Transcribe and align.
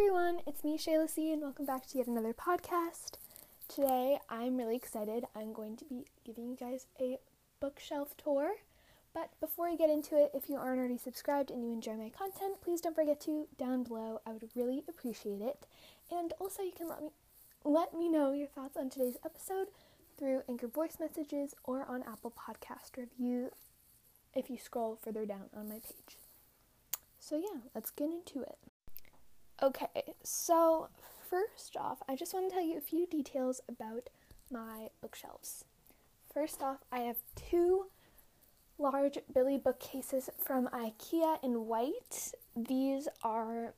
everyone, 0.00 0.38
it's 0.46 0.62
me, 0.62 0.78
Shayla 0.78 1.10
C, 1.10 1.32
and 1.32 1.42
welcome 1.42 1.66
back 1.66 1.84
to 1.88 1.98
yet 1.98 2.06
another 2.06 2.32
podcast. 2.32 3.18
Today, 3.66 4.20
I'm 4.30 4.56
really 4.56 4.76
excited. 4.76 5.24
I'm 5.34 5.52
going 5.52 5.76
to 5.76 5.84
be 5.84 6.04
giving 6.24 6.46
you 6.46 6.54
guys 6.54 6.86
a 7.00 7.18
bookshelf 7.58 8.16
tour. 8.16 8.52
But 9.12 9.30
before 9.40 9.68
we 9.68 9.76
get 9.76 9.90
into 9.90 10.16
it, 10.16 10.30
if 10.34 10.48
you 10.48 10.54
aren't 10.54 10.78
already 10.78 10.98
subscribed 10.98 11.50
and 11.50 11.64
you 11.64 11.72
enjoy 11.72 11.94
my 11.94 12.10
content, 12.10 12.60
please 12.60 12.80
don't 12.80 12.94
forget 12.94 13.20
to 13.22 13.48
down 13.58 13.82
below. 13.82 14.20
I 14.24 14.30
would 14.30 14.48
really 14.54 14.84
appreciate 14.88 15.40
it. 15.40 15.66
And 16.12 16.32
also, 16.38 16.62
you 16.62 16.70
can 16.70 16.88
let 16.88 17.02
me 17.02 17.10
let 17.64 17.92
me 17.92 18.08
know 18.08 18.30
your 18.30 18.46
thoughts 18.46 18.76
on 18.76 18.90
today's 18.90 19.16
episode 19.24 19.66
through 20.16 20.42
Anchor 20.48 20.68
voice 20.68 20.98
messages 21.00 21.56
or 21.64 21.84
on 21.88 22.04
Apple 22.04 22.32
Podcast 22.38 22.96
review 22.96 23.50
if 24.32 24.48
you 24.48 24.58
scroll 24.58 24.96
further 25.02 25.26
down 25.26 25.50
on 25.56 25.68
my 25.68 25.80
page. 25.80 26.18
So 27.18 27.34
yeah, 27.34 27.62
let's 27.74 27.90
get 27.90 28.10
into 28.10 28.42
it. 28.42 28.58
Okay, 29.60 30.14
so 30.22 30.88
first 31.28 31.76
off, 31.76 31.98
I 32.08 32.14
just 32.14 32.32
want 32.32 32.48
to 32.48 32.54
tell 32.54 32.64
you 32.64 32.78
a 32.78 32.80
few 32.80 33.08
details 33.08 33.60
about 33.68 34.08
my 34.52 34.90
bookshelves. 35.02 35.64
First 36.32 36.62
off, 36.62 36.78
I 36.92 37.00
have 37.00 37.16
two 37.34 37.86
large 38.78 39.18
Billy 39.34 39.58
bookcases 39.58 40.30
from 40.38 40.68
IKEA 40.68 41.42
in 41.42 41.66
white. 41.66 42.30
These 42.54 43.08
are 43.24 43.74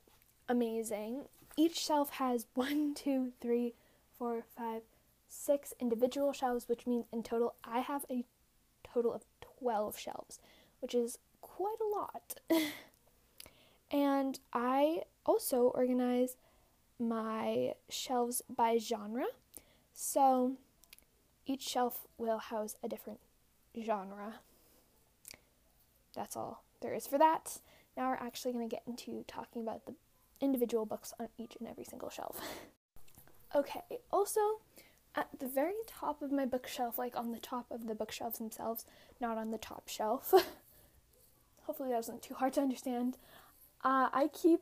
amazing. 0.47 1.23
Each 1.57 1.79
shelf 1.79 2.11
has 2.11 2.45
one, 2.53 2.93
two, 2.93 3.31
three, 3.41 3.73
four, 4.19 4.43
five, 4.55 4.83
six 5.27 5.73
individual 5.79 6.31
shelves, 6.31 6.69
which 6.69 6.85
means 6.85 7.05
in 7.11 7.23
total 7.23 7.55
I 7.63 7.79
have 7.79 8.05
a 8.07 8.23
total 8.83 9.15
of 9.15 9.23
12 9.59 9.97
shelves, 9.97 10.37
which 10.79 10.93
is 10.93 11.17
quite 11.41 11.77
a 11.81 11.97
lot. 11.97 12.35
and 13.91 14.39
I 14.53 15.03
also 15.25 15.63
organize 15.75 16.37
my 16.99 17.73
shelves 17.89 18.41
by 18.49 18.77
genre. 18.77 19.25
So 19.93 20.53
each 21.45 21.61
shelf 21.61 22.07
will 22.17 22.37
house 22.37 22.75
a 22.83 22.87
different 22.87 23.19
genre. 23.79 24.35
That's 26.15 26.35
all 26.35 26.63
there 26.81 26.93
is 26.93 27.07
for 27.07 27.17
that. 27.17 27.59
Now 27.95 28.09
we're 28.09 28.15
actually 28.15 28.53
going 28.53 28.67
to 28.67 28.73
get 28.73 28.83
into 28.87 29.23
talking 29.27 29.61
about 29.61 29.85
the 29.85 29.95
individual 30.39 30.85
books 30.85 31.13
on 31.19 31.29
each 31.37 31.55
and 31.59 31.67
every 31.67 31.83
single 31.83 32.09
shelf. 32.09 32.39
okay, 33.55 33.81
also 34.11 34.39
at 35.15 35.27
the 35.39 35.47
very 35.47 35.73
top 35.87 36.21
of 36.21 36.31
my 36.31 36.45
bookshelf, 36.45 36.97
like 36.97 37.15
on 37.15 37.31
the 37.31 37.39
top 37.39 37.65
of 37.69 37.87
the 37.87 37.95
bookshelves 37.95 38.37
themselves, 38.37 38.85
not 39.19 39.37
on 39.37 39.51
the 39.51 39.57
top 39.57 39.87
shelf. 39.87 40.33
Hopefully 41.63 41.89
that 41.89 41.97
wasn't 41.97 42.21
too 42.21 42.33
hard 42.33 42.53
to 42.53 42.61
understand. 42.61 43.17
Uh, 43.83 44.09
I 44.13 44.29
keep 44.31 44.61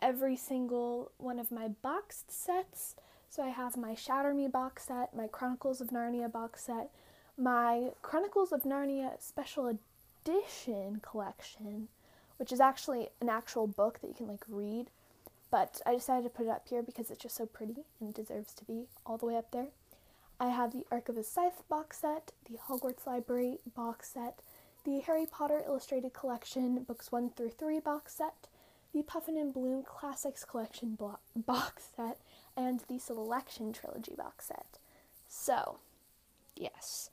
every 0.00 0.36
single 0.36 1.12
one 1.18 1.38
of 1.38 1.52
my 1.52 1.68
boxed 1.68 2.32
sets. 2.32 2.96
So 3.28 3.44
I 3.44 3.48
have 3.48 3.76
my 3.76 3.94
Shatter 3.94 4.34
Me 4.34 4.48
box 4.48 4.86
set, 4.86 5.14
my 5.14 5.28
Chronicles 5.28 5.80
of 5.80 5.90
Narnia 5.90 6.30
box 6.30 6.64
set, 6.64 6.90
my 7.38 7.90
Chronicles 8.02 8.50
of 8.50 8.64
Narnia 8.64 9.22
special 9.22 9.68
edition 9.68 11.00
collection, 11.00 11.88
which 12.38 12.50
is 12.50 12.60
actually 12.60 13.10
an 13.20 13.28
actual 13.28 13.68
book 13.68 14.00
that 14.00 14.08
you 14.08 14.14
can 14.14 14.26
like 14.26 14.44
read. 14.48 14.90
But 15.50 15.80
I 15.86 15.94
decided 15.94 16.24
to 16.24 16.30
put 16.30 16.46
it 16.46 16.50
up 16.50 16.66
here 16.68 16.82
because 16.82 17.10
it's 17.10 17.22
just 17.22 17.36
so 17.36 17.46
pretty 17.46 17.84
and 18.00 18.12
deserves 18.12 18.52
to 18.54 18.64
be 18.64 18.86
all 19.06 19.16
the 19.16 19.26
way 19.26 19.36
up 19.36 19.52
there. 19.52 19.68
I 20.40 20.48
have 20.48 20.72
the 20.72 20.84
the 21.12 21.22
Scythe 21.22 21.68
box 21.68 21.98
set, 21.98 22.32
the 22.50 22.56
Hogwarts 22.56 23.06
Library 23.06 23.58
box 23.76 24.10
set, 24.14 24.40
the 24.84 25.00
Harry 25.00 25.26
Potter 25.26 25.62
Illustrated 25.66 26.12
Collection 26.12 26.82
books 26.84 27.12
1 27.12 27.30
through 27.30 27.50
3 27.50 27.80
box 27.80 28.14
set, 28.14 28.48
the 28.92 29.02
Puffin 29.02 29.36
and 29.36 29.52
Bloom 29.52 29.82
Classics 29.82 30.44
Collection 30.44 30.94
blo- 30.94 31.18
box 31.36 31.88
set, 31.96 32.18
and 32.56 32.80
the 32.88 32.98
Selection 32.98 33.72
Trilogy 33.72 34.14
box 34.16 34.46
set. 34.46 34.78
So, 35.28 35.78
yes. 36.56 37.10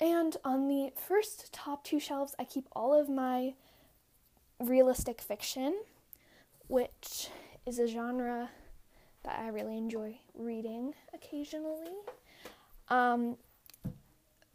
And 0.00 0.36
on 0.44 0.68
the 0.68 0.92
first 0.94 1.52
top 1.52 1.84
two 1.84 1.98
shelves, 1.98 2.34
I 2.38 2.44
keep 2.44 2.68
all 2.72 2.98
of 2.98 3.08
my 3.08 3.54
realistic 4.60 5.20
fiction, 5.20 5.74
which 6.68 7.28
is 7.64 7.78
a 7.78 7.86
genre 7.86 8.50
that 9.24 9.38
I 9.38 9.48
really 9.48 9.76
enjoy 9.76 10.18
reading 10.34 10.94
occasionally. 11.14 11.92
Um, 12.88 13.36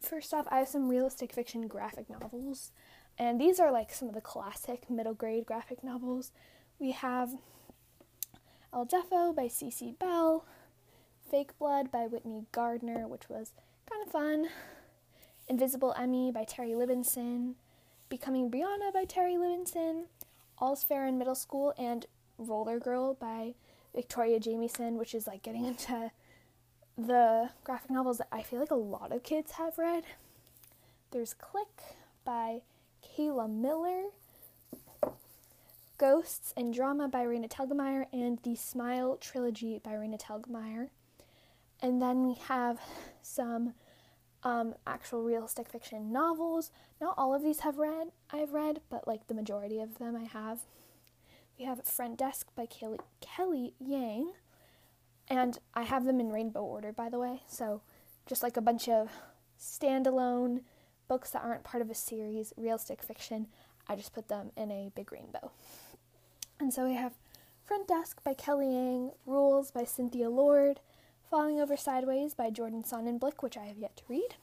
first 0.02 0.34
off, 0.34 0.46
I 0.50 0.58
have 0.58 0.68
some 0.68 0.88
realistic 0.88 1.32
fiction 1.32 1.66
graphic 1.66 2.10
novels, 2.10 2.72
and 3.18 3.40
these 3.40 3.60
are 3.60 3.70
like 3.70 3.92
some 3.92 4.08
of 4.08 4.14
the 4.14 4.20
classic 4.20 4.90
middle 4.90 5.14
grade 5.14 5.46
graphic 5.46 5.82
novels. 5.82 6.32
We 6.78 6.92
have 6.92 7.30
El 8.72 8.86
Deafo 8.86 9.34
by 9.34 9.46
Cece 9.46 9.98
Bell, 9.98 10.44
Fake 11.30 11.56
Blood 11.58 11.90
by 11.90 12.06
Whitney 12.06 12.46
Gardner, 12.52 13.06
which 13.06 13.28
was 13.28 13.52
kind 13.90 14.04
of 14.04 14.12
fun, 14.12 14.48
Invisible 15.48 15.94
Emmy 15.98 16.30
by 16.30 16.44
Terri 16.44 16.74
Libenson, 16.74 17.54
Becoming 18.08 18.50
Brianna 18.50 18.92
by 18.92 19.04
Terri 19.04 19.36
Libenson, 19.36 20.04
All's 20.58 20.84
Fair 20.84 21.06
in 21.06 21.18
Middle 21.18 21.34
School, 21.34 21.74
and 21.78 22.06
Roller 22.38 22.78
Girl 22.78 23.14
by 23.14 23.54
Victoria 23.94 24.40
Jamieson, 24.40 24.96
which 24.96 25.14
is 25.14 25.26
like 25.26 25.42
getting 25.42 25.64
into 25.66 26.10
the 26.96 27.50
graphic 27.64 27.90
novels 27.90 28.18
that 28.18 28.28
I 28.30 28.42
feel 28.42 28.60
like 28.60 28.70
a 28.70 28.76
lot 28.76 29.12
of 29.12 29.22
kids 29.22 29.52
have 29.52 29.78
read. 29.78 30.04
There's 31.10 31.34
Click 31.34 31.82
by 32.24 32.60
Kayla 33.04 33.50
Miller, 33.50 34.04
Ghosts 35.98 36.52
and 36.56 36.72
Drama 36.72 37.08
by 37.08 37.24
Raina 37.24 37.48
Telgemeier, 37.48 38.06
and 38.12 38.38
the 38.42 38.56
Smile 38.56 39.16
Trilogy 39.20 39.78
by 39.82 39.92
Raina 39.92 40.20
Telgemeier. 40.20 40.88
And 41.80 42.00
then 42.00 42.26
we 42.26 42.34
have 42.34 42.80
some 43.22 43.74
um, 44.44 44.74
actual 44.86 45.22
realistic 45.22 45.68
fiction 45.68 46.12
novels. 46.12 46.70
Not 47.00 47.14
all 47.16 47.34
of 47.34 47.42
these 47.42 47.60
have 47.60 47.78
read 47.78 48.08
I've 48.30 48.52
read, 48.52 48.80
but 48.90 49.06
like 49.06 49.26
the 49.26 49.34
majority 49.34 49.80
of 49.80 49.98
them 49.98 50.16
I 50.16 50.24
have. 50.24 50.60
We 51.58 51.64
have 51.64 51.84
Front 51.84 52.18
Desk 52.18 52.48
by 52.56 52.66
Kelly, 52.66 52.98
Kelly 53.20 53.74
Yang, 53.78 54.32
and 55.32 55.58
I 55.72 55.84
have 55.84 56.04
them 56.04 56.20
in 56.20 56.30
rainbow 56.30 56.62
order, 56.62 56.92
by 56.92 57.08
the 57.08 57.18
way. 57.18 57.40
So 57.48 57.80
just 58.26 58.42
like 58.42 58.58
a 58.58 58.60
bunch 58.60 58.86
of 58.86 59.08
standalone 59.58 60.60
books 61.08 61.30
that 61.30 61.42
aren't 61.42 61.64
part 61.64 61.80
of 61.80 61.90
a 61.90 61.94
series, 61.94 62.52
realistic 62.54 63.02
fiction, 63.02 63.46
I 63.88 63.96
just 63.96 64.12
put 64.12 64.28
them 64.28 64.50
in 64.58 64.70
a 64.70 64.92
big 64.94 65.10
rainbow. 65.10 65.50
And 66.60 66.72
so 66.72 66.86
we 66.86 66.96
have 66.96 67.14
Front 67.64 67.88
Desk 67.88 68.22
by 68.22 68.34
Kelly 68.34 68.74
Yang, 68.74 69.12
Rules 69.24 69.70
by 69.70 69.84
Cynthia 69.84 70.28
Lord, 70.28 70.80
Falling 71.30 71.58
Over 71.58 71.78
Sideways 71.78 72.34
by 72.34 72.50
Jordan 72.50 72.82
Sonnenblick, 72.82 73.42
which 73.42 73.56
I 73.56 73.64
have 73.64 73.78
yet 73.78 73.96
to 73.96 74.02
read, 74.08 74.34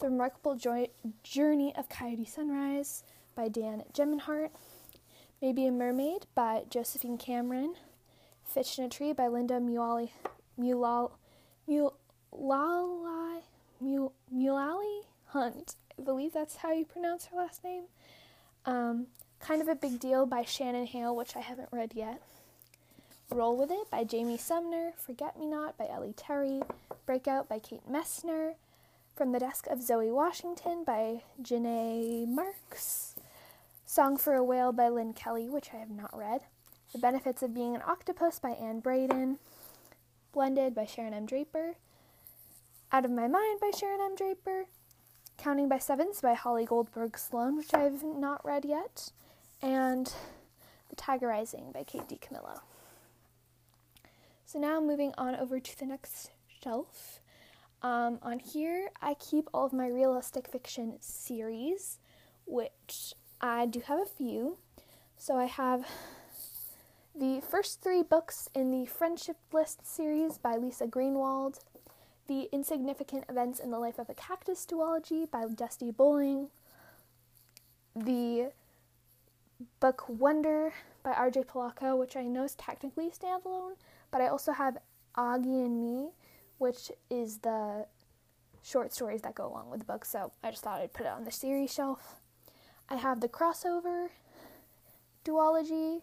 The 0.00 0.08
Remarkable 0.08 0.56
Joy- 0.56 0.90
Journey 1.22 1.72
of 1.76 1.88
Coyote 1.88 2.24
Sunrise 2.24 3.04
by 3.36 3.48
Dan 3.48 3.84
Gemeinhart, 3.94 4.50
Maybe 5.40 5.64
a 5.66 5.70
Mermaid 5.70 6.26
by 6.34 6.64
Josephine 6.68 7.18
Cameron, 7.18 7.74
Fish 8.44 8.78
in 8.78 8.84
a 8.84 8.88
Tree 8.88 9.12
by 9.12 9.24
Lynda 9.24 9.60
Mulally, 9.60 10.10
Mulal, 10.58 11.12
Mulally, 11.68 13.42
Mullaly 13.82 15.00
Hunt. 15.26 15.76
I 15.98 16.02
believe 16.02 16.32
that's 16.32 16.56
how 16.56 16.72
you 16.72 16.84
pronounce 16.84 17.26
her 17.26 17.36
last 17.36 17.64
name. 17.64 17.84
Um, 18.64 19.06
kind 19.40 19.60
of 19.60 19.68
a 19.68 19.74
Big 19.74 19.98
Deal 20.00 20.26
by 20.26 20.44
Shannon 20.44 20.86
Hale, 20.86 21.14
which 21.16 21.36
I 21.36 21.40
haven't 21.40 21.68
read 21.72 21.92
yet. 21.94 22.20
Roll 23.30 23.56
With 23.56 23.70
It 23.70 23.90
by 23.90 24.04
Jamie 24.04 24.36
Sumner, 24.36 24.92
Forget 24.96 25.38
Me 25.38 25.46
Not 25.46 25.78
by 25.78 25.88
Ellie 25.88 26.14
Terry, 26.14 26.60
Breakout 27.06 27.48
by 27.48 27.58
Kate 27.58 27.88
Messner, 27.90 28.54
From 29.16 29.32
the 29.32 29.38
Desk 29.38 29.66
of 29.68 29.82
Zoe 29.82 30.10
Washington 30.10 30.84
by 30.84 31.22
Janae 31.42 32.28
Marks, 32.28 33.14
Song 33.86 34.16
for 34.18 34.34
a 34.34 34.44
Whale 34.44 34.72
by 34.72 34.88
Lynne 34.88 35.14
Kelly, 35.14 35.48
which 35.48 35.70
I 35.72 35.78
have 35.78 35.90
not 35.90 36.16
read, 36.16 36.42
The 36.92 36.98
Benefits 36.98 37.42
of 37.42 37.54
Being 37.54 37.74
an 37.74 37.80
Octopus 37.86 38.38
by 38.38 38.50
Ann 38.50 38.80
Braden, 38.80 39.38
Blended 40.34 40.74
by 40.74 40.84
Sharon 40.84 41.14
M. 41.14 41.24
Draper, 41.24 41.76
Out 42.92 43.06
of 43.06 43.10
My 43.10 43.26
Mind 43.26 43.60
by 43.60 43.70
Sharon 43.74 44.00
M. 44.02 44.14
Draper, 44.14 44.66
Counting 45.38 45.70
by 45.70 45.78
Sevens 45.78 46.20
by 46.20 46.34
Holly 46.34 46.66
Goldberg 46.66 47.16
Sloan, 47.16 47.56
which 47.56 47.72
I 47.72 47.80
have 47.84 48.02
not 48.02 48.44
read 48.44 48.66
yet, 48.66 49.10
and 49.62 50.12
The 50.90 50.96
Tiger 50.96 51.28
Rising 51.28 51.72
by 51.72 51.82
Kate 51.84 52.06
DiCamillo. 52.06 52.60
So 54.44 54.58
now 54.58 54.78
moving 54.78 55.14
on 55.16 55.34
over 55.34 55.60
to 55.60 55.78
the 55.78 55.86
next 55.86 56.30
shelf. 56.62 57.20
Um, 57.80 58.18
on 58.20 58.38
here, 58.38 58.90
I 59.00 59.14
keep 59.14 59.48
all 59.54 59.64
of 59.64 59.72
my 59.72 59.86
realistic 59.86 60.46
fiction 60.46 60.98
series, 61.00 61.98
which 62.44 63.14
I 63.40 63.64
do 63.64 63.80
have 63.80 63.98
a 63.98 64.04
few. 64.04 64.58
So 65.16 65.36
I 65.38 65.46
have 65.46 65.86
the 67.14 67.40
first 67.40 67.82
three 67.82 68.02
books 68.02 68.48
in 68.54 68.70
the 68.70 68.86
Friendship 68.86 69.36
List 69.52 69.86
series 69.86 70.38
by 70.38 70.56
Lisa 70.56 70.86
Greenwald, 70.86 71.58
the 72.26 72.48
Insignificant 72.52 73.24
Events 73.28 73.60
in 73.60 73.70
the 73.70 73.78
Life 73.78 73.98
of 73.98 74.08
a 74.08 74.14
Cactus 74.14 74.64
duology 74.64 75.30
by 75.30 75.44
Dusty 75.46 75.90
Bowling, 75.90 76.48
the 77.94 78.52
book 79.78 80.08
Wonder 80.08 80.72
by 81.02 81.12
R.J. 81.12 81.44
Palacio, 81.44 81.96
which 81.96 82.16
I 82.16 82.22
know 82.22 82.44
is 82.44 82.54
technically 82.54 83.10
standalone, 83.10 83.74
but 84.10 84.22
I 84.22 84.28
also 84.28 84.52
have 84.52 84.78
Augie 85.16 85.66
and 85.66 85.82
Me, 85.82 86.10
which 86.56 86.90
is 87.10 87.38
the 87.38 87.86
short 88.62 88.94
stories 88.94 89.20
that 89.22 89.34
go 89.34 89.46
along 89.46 89.68
with 89.68 89.80
the 89.80 89.86
book, 89.86 90.06
so 90.06 90.32
I 90.42 90.50
just 90.50 90.62
thought 90.62 90.80
I'd 90.80 90.94
put 90.94 91.04
it 91.04 91.12
on 91.12 91.24
the 91.24 91.32
series 91.32 91.74
shelf. 91.74 92.16
I 92.88 92.96
have 92.96 93.20
the 93.20 93.28
crossover 93.28 94.08
duology 95.26 96.00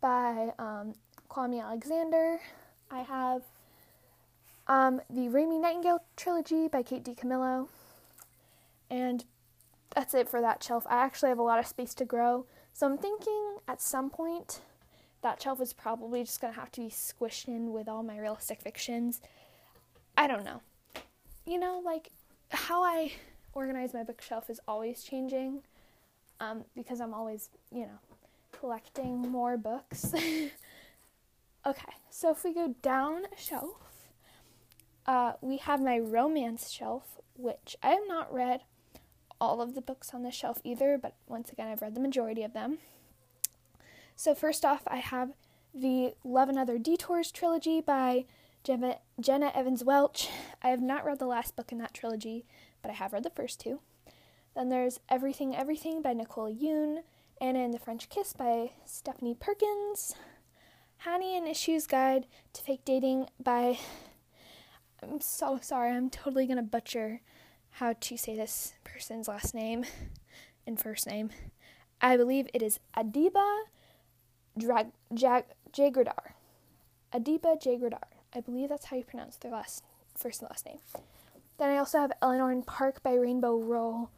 by 0.00 0.52
um, 0.58 0.94
Kwame 1.30 1.62
Alexander. 1.62 2.40
I 2.90 3.00
have 3.00 3.42
um, 4.66 5.00
the 5.10 5.28
Raymie 5.28 5.58
Nightingale 5.58 6.04
trilogy 6.16 6.68
by 6.68 6.82
Kate 6.82 7.04
DiCamillo. 7.04 7.68
And 8.90 9.24
that's 9.94 10.14
it 10.14 10.28
for 10.28 10.40
that 10.40 10.62
shelf. 10.62 10.86
I 10.88 10.96
actually 11.02 11.30
have 11.30 11.38
a 11.38 11.42
lot 11.42 11.58
of 11.58 11.66
space 11.66 11.94
to 11.94 12.04
grow, 12.04 12.46
so 12.72 12.86
I'm 12.86 12.98
thinking 12.98 13.56
at 13.68 13.80
some 13.80 14.10
point 14.10 14.60
that 15.22 15.42
shelf 15.42 15.60
is 15.60 15.72
probably 15.72 16.22
just 16.24 16.40
going 16.40 16.52
to 16.54 16.58
have 16.58 16.72
to 16.72 16.80
be 16.80 16.88
squished 16.88 17.48
in 17.48 17.72
with 17.72 17.88
all 17.88 18.02
my 18.02 18.18
realistic 18.18 18.60
fictions. 18.60 19.20
I 20.16 20.26
don't 20.26 20.44
know. 20.44 20.62
You 21.46 21.58
know, 21.58 21.82
like 21.84 22.10
how 22.50 22.82
I 22.82 23.12
organize 23.52 23.92
my 23.92 24.02
bookshelf 24.02 24.48
is 24.48 24.60
always 24.66 25.02
changing 25.02 25.62
um, 26.40 26.64
because 26.74 27.00
I'm 27.00 27.12
always, 27.12 27.50
you 27.70 27.82
know, 27.82 27.98
collecting 28.60 29.22
more 29.22 29.56
books. 29.56 30.12
okay, 31.66 31.92
so 32.10 32.30
if 32.30 32.44
we 32.44 32.52
go 32.52 32.74
down 32.82 33.22
a 33.32 33.40
shelf, 33.40 34.10
uh, 35.06 35.32
we 35.40 35.56
have 35.56 35.80
my 35.80 35.98
romance 35.98 36.70
shelf, 36.70 37.18
which 37.34 37.74
I 37.82 37.88
have 37.90 38.06
not 38.06 38.32
read 38.32 38.60
all 39.40 39.62
of 39.62 39.74
the 39.74 39.80
books 39.80 40.12
on 40.12 40.22
the 40.22 40.30
shelf 40.30 40.60
either, 40.62 40.98
but 41.00 41.14
once 41.26 41.50
again, 41.50 41.68
I've 41.68 41.80
read 41.80 41.94
the 41.94 42.00
majority 42.00 42.42
of 42.42 42.52
them. 42.52 42.78
So, 44.14 44.34
first 44.34 44.66
off, 44.66 44.82
I 44.86 44.98
have 44.98 45.32
the 45.74 46.14
Love 46.22 46.50
and 46.50 46.58
Other 46.58 46.76
Detours 46.76 47.32
trilogy 47.32 47.80
by 47.80 48.26
Jenna, 48.62 48.96
Jenna 49.18 49.50
Evans 49.54 49.82
Welch. 49.82 50.28
I 50.62 50.68
have 50.68 50.82
not 50.82 51.06
read 51.06 51.18
the 51.18 51.26
last 51.26 51.56
book 51.56 51.72
in 51.72 51.78
that 51.78 51.94
trilogy, 51.94 52.44
but 52.82 52.90
I 52.90 52.94
have 52.94 53.14
read 53.14 53.22
the 53.22 53.30
first 53.30 53.58
two. 53.58 53.80
Then 54.54 54.68
there's 54.68 55.00
Everything 55.08 55.56
Everything 55.56 56.02
by 56.02 56.12
Nicole 56.12 56.54
Yoon, 56.54 56.98
Anna 57.40 57.60
and 57.60 57.72
the 57.72 57.78
French 57.78 58.08
Kiss 58.08 58.34
by 58.34 58.72
Stephanie 58.84 59.34
Perkins, 59.34 60.14
Hani 61.06 61.36
and 61.36 61.46
Ishu's 61.46 61.86
Guide 61.86 62.26
to 62.52 62.62
Fake 62.62 62.84
Dating 62.84 63.28
by. 63.42 63.78
I'm 65.02 65.20
so 65.20 65.58
sorry, 65.62 65.90
I'm 65.92 66.10
totally 66.10 66.46
gonna 66.46 66.62
butcher 66.62 67.22
how 67.70 67.94
to 67.98 68.16
say 68.18 68.36
this 68.36 68.74
person's 68.84 69.26
last 69.28 69.54
name 69.54 69.86
and 70.66 70.78
first 70.78 71.06
name. 71.06 71.30
I 72.00 72.16
believe 72.16 72.48
it 72.52 72.62
is 72.62 72.78
Adiba 72.96 73.62
Drag, 74.58 74.88
Jag, 75.14 75.44
Jagradar. 75.72 76.32
Adiba 77.14 77.60
Jagradar. 77.62 78.04
I 78.34 78.40
believe 78.40 78.68
that's 78.68 78.86
how 78.86 78.96
you 78.96 79.04
pronounce 79.04 79.36
their 79.36 79.52
last 79.52 79.84
first 80.14 80.42
and 80.42 80.50
last 80.50 80.66
name. 80.66 80.78
Then 81.58 81.70
I 81.70 81.78
also 81.78 81.98
have 81.98 82.12
Eleanor 82.20 82.52
in 82.52 82.62
Park 82.62 83.02
by 83.02 83.14
Rainbow 83.14 83.58
Rowell. 83.58 84.10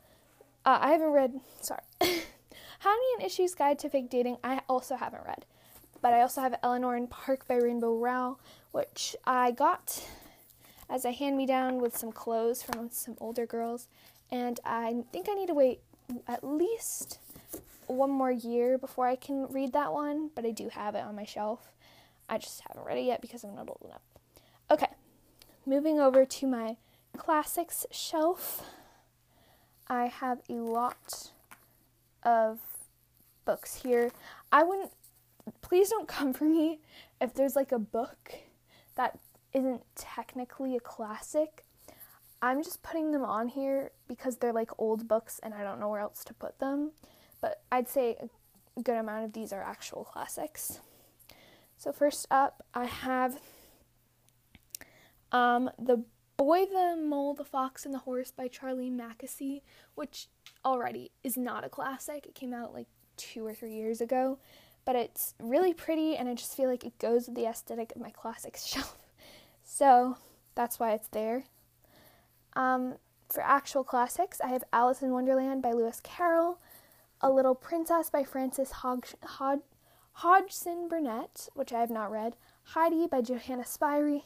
Uh, 0.65 0.79
I 0.81 0.91
haven't 0.91 1.11
read. 1.11 1.41
Sorry, 1.61 1.83
Ishu's 3.21 3.55
Guide 3.55 3.79
to 3.81 3.89
Fake 3.89 4.11
Dating. 4.11 4.37
I 4.43 4.61
also 4.69 4.97
haven't 4.97 5.25
read, 5.25 5.45
but 6.01 6.13
I 6.13 6.21
also 6.21 6.41
have 6.41 6.59
Eleanor 6.63 6.97
in 6.97 7.07
Park 7.07 7.47
by 7.47 7.57
Rainbow 7.57 7.97
Rowell, 7.97 8.41
which 8.73 9.17
I 9.25 9.51
got 9.51 10.07
as 10.89 11.05
a 11.05 11.13
hand 11.13 11.37
me 11.37 11.47
down 11.47 11.81
with 11.81 11.97
some 11.97 12.13
clothes 12.13 12.63
from 12.63 12.91
some 12.91 13.17
older 13.21 13.47
girls, 13.47 13.89
and 14.31 14.61
I 14.65 15.05
think 15.13 15.29
I 15.31 15.35
need 15.35 15.49
to 15.49 15.55
wait 15.55 15.81
at 16.29 16.45
least 16.45 17.19
one 17.87 18.11
more 18.11 18.31
year 18.31 18.79
before 18.79 19.07
I 19.07 19.17
can 19.17 19.47
read 19.49 19.73
that 19.73 19.93
one, 19.93 20.31
but 20.35 20.45
I 20.45 20.51
do 20.51 20.69
have 20.69 20.95
it 20.95 21.05
on 21.05 21.17
my 21.17 21.25
shelf. 21.25 21.73
I 22.29 22.39
just 22.39 22.63
haven't 22.67 22.87
read 22.87 22.99
it 22.99 23.05
yet 23.05 23.21
because 23.21 23.45
I'm 23.45 23.55
not 23.55 23.69
old 23.69 23.83
enough. 23.85 24.03
Okay, 24.71 24.91
moving 25.67 26.01
over 26.01 26.25
to 26.25 26.47
my 26.47 26.77
classics 27.17 27.87
shelf. 27.91 28.65
I 29.89 30.07
have 30.07 30.41
a 30.49 30.55
lot 30.55 31.31
of 32.23 32.61
books 33.45 33.83
here. 33.83 34.11
I 34.51 34.63
wouldn't, 34.65 34.93
please 35.61 35.91
don't 35.91 36.09
come 36.09 36.33
for 36.33 36.45
me 36.45 36.81
if 37.21 37.35
there's 37.35 37.57
like 37.57 37.73
a 37.73 37.79
book 37.79 38.35
that 38.95 39.19
isn't 39.53 39.83
technically 39.95 40.77
a 40.77 40.81
classic. 40.81 41.65
I'm 42.41 42.63
just 42.63 42.83
putting 42.83 43.13
them 43.13 43.25
on 43.25 43.49
here 43.49 43.93
because 44.09 44.37
they're 44.37 44.53
like 44.53 44.71
old 44.79 45.07
books 45.07 45.39
and 45.43 45.55
I 45.55 45.63
don't 45.63 45.79
know 45.79 45.89
where 45.89 46.01
else 46.01 46.25
to 46.25 46.35
put 46.35 46.59
them. 46.59 46.93
But 47.41 47.63
I'd 47.71 47.89
say 47.89 48.17
a 48.77 48.83
good 48.83 48.97
amount 48.97 49.25
of 49.25 49.33
these 49.33 49.53
are 49.53 49.63
actual 49.63 50.05
classics. 50.05 50.81
So 51.77 51.93
first 51.93 52.27
up, 52.31 52.65
I 52.75 52.85
have 52.87 53.41
um, 55.33 55.71
The 55.79 56.05
Boy, 56.37 56.65
the 56.67 56.97
Mole, 56.97 57.35
the 57.35 57.45
Fox, 57.45 57.85
and 57.85 57.95
the 57.95 57.99
Horse 57.99 58.31
by 58.31 58.49
Charlie 58.49 58.91
Mackesy, 58.91 59.63
which 59.95 60.29
already 60.65 61.13
is 61.23 61.37
not 61.37 61.65
a 61.65 61.69
classic. 61.69 62.27
It 62.27 62.35
came 62.35 62.55
out 62.55 62.73
like 62.73 62.89
two 63.17 63.47
or 63.47 63.55
three 63.55 63.75
years 63.75 64.01
ago, 64.01 64.39
but 64.85 64.97
it's 64.97 65.35
really 65.39 65.75
pretty 65.75 66.17
and 66.17 66.29
I 66.29 66.35
just 66.35 66.57
feel 66.57 66.69
like 66.69 66.85
it 66.85 66.99
goes 66.99 67.27
with 67.27 67.37
the 67.37 67.47
aesthetic 67.47 67.93
of 67.95 68.03
my 68.03 68.11
classics 68.11 68.67
shelf. 68.67 68.97
So 69.65 70.17
that's 70.55 70.79
why 70.79 70.93
it's 70.93 71.09
there. 71.09 71.45
Um, 72.55 72.97
for 73.29 73.43
actual 73.43 73.85
classics, 73.85 74.41
I 74.43 74.49
have 74.49 74.65
Alice 74.73 75.03
in 75.03 75.11
Wonderland 75.11 75.63
by 75.63 75.73
Lewis 75.73 76.01
Carroll, 76.03 76.59
A 77.21 77.31
Little 77.31 77.55
Princess 77.55 78.11
by 78.11 78.25
Frances 78.25 78.71
Hod- 78.73 79.63
Hodgson 80.13 80.89
Burnett, 80.89 81.49
which 81.55 81.73
I 81.73 81.81
have 81.81 81.91
not 81.91 82.11
read, 82.11 82.37
Heidi 82.65 83.07
by 83.07 83.23
Johanna 83.23 83.63
Spyri, 83.63 84.23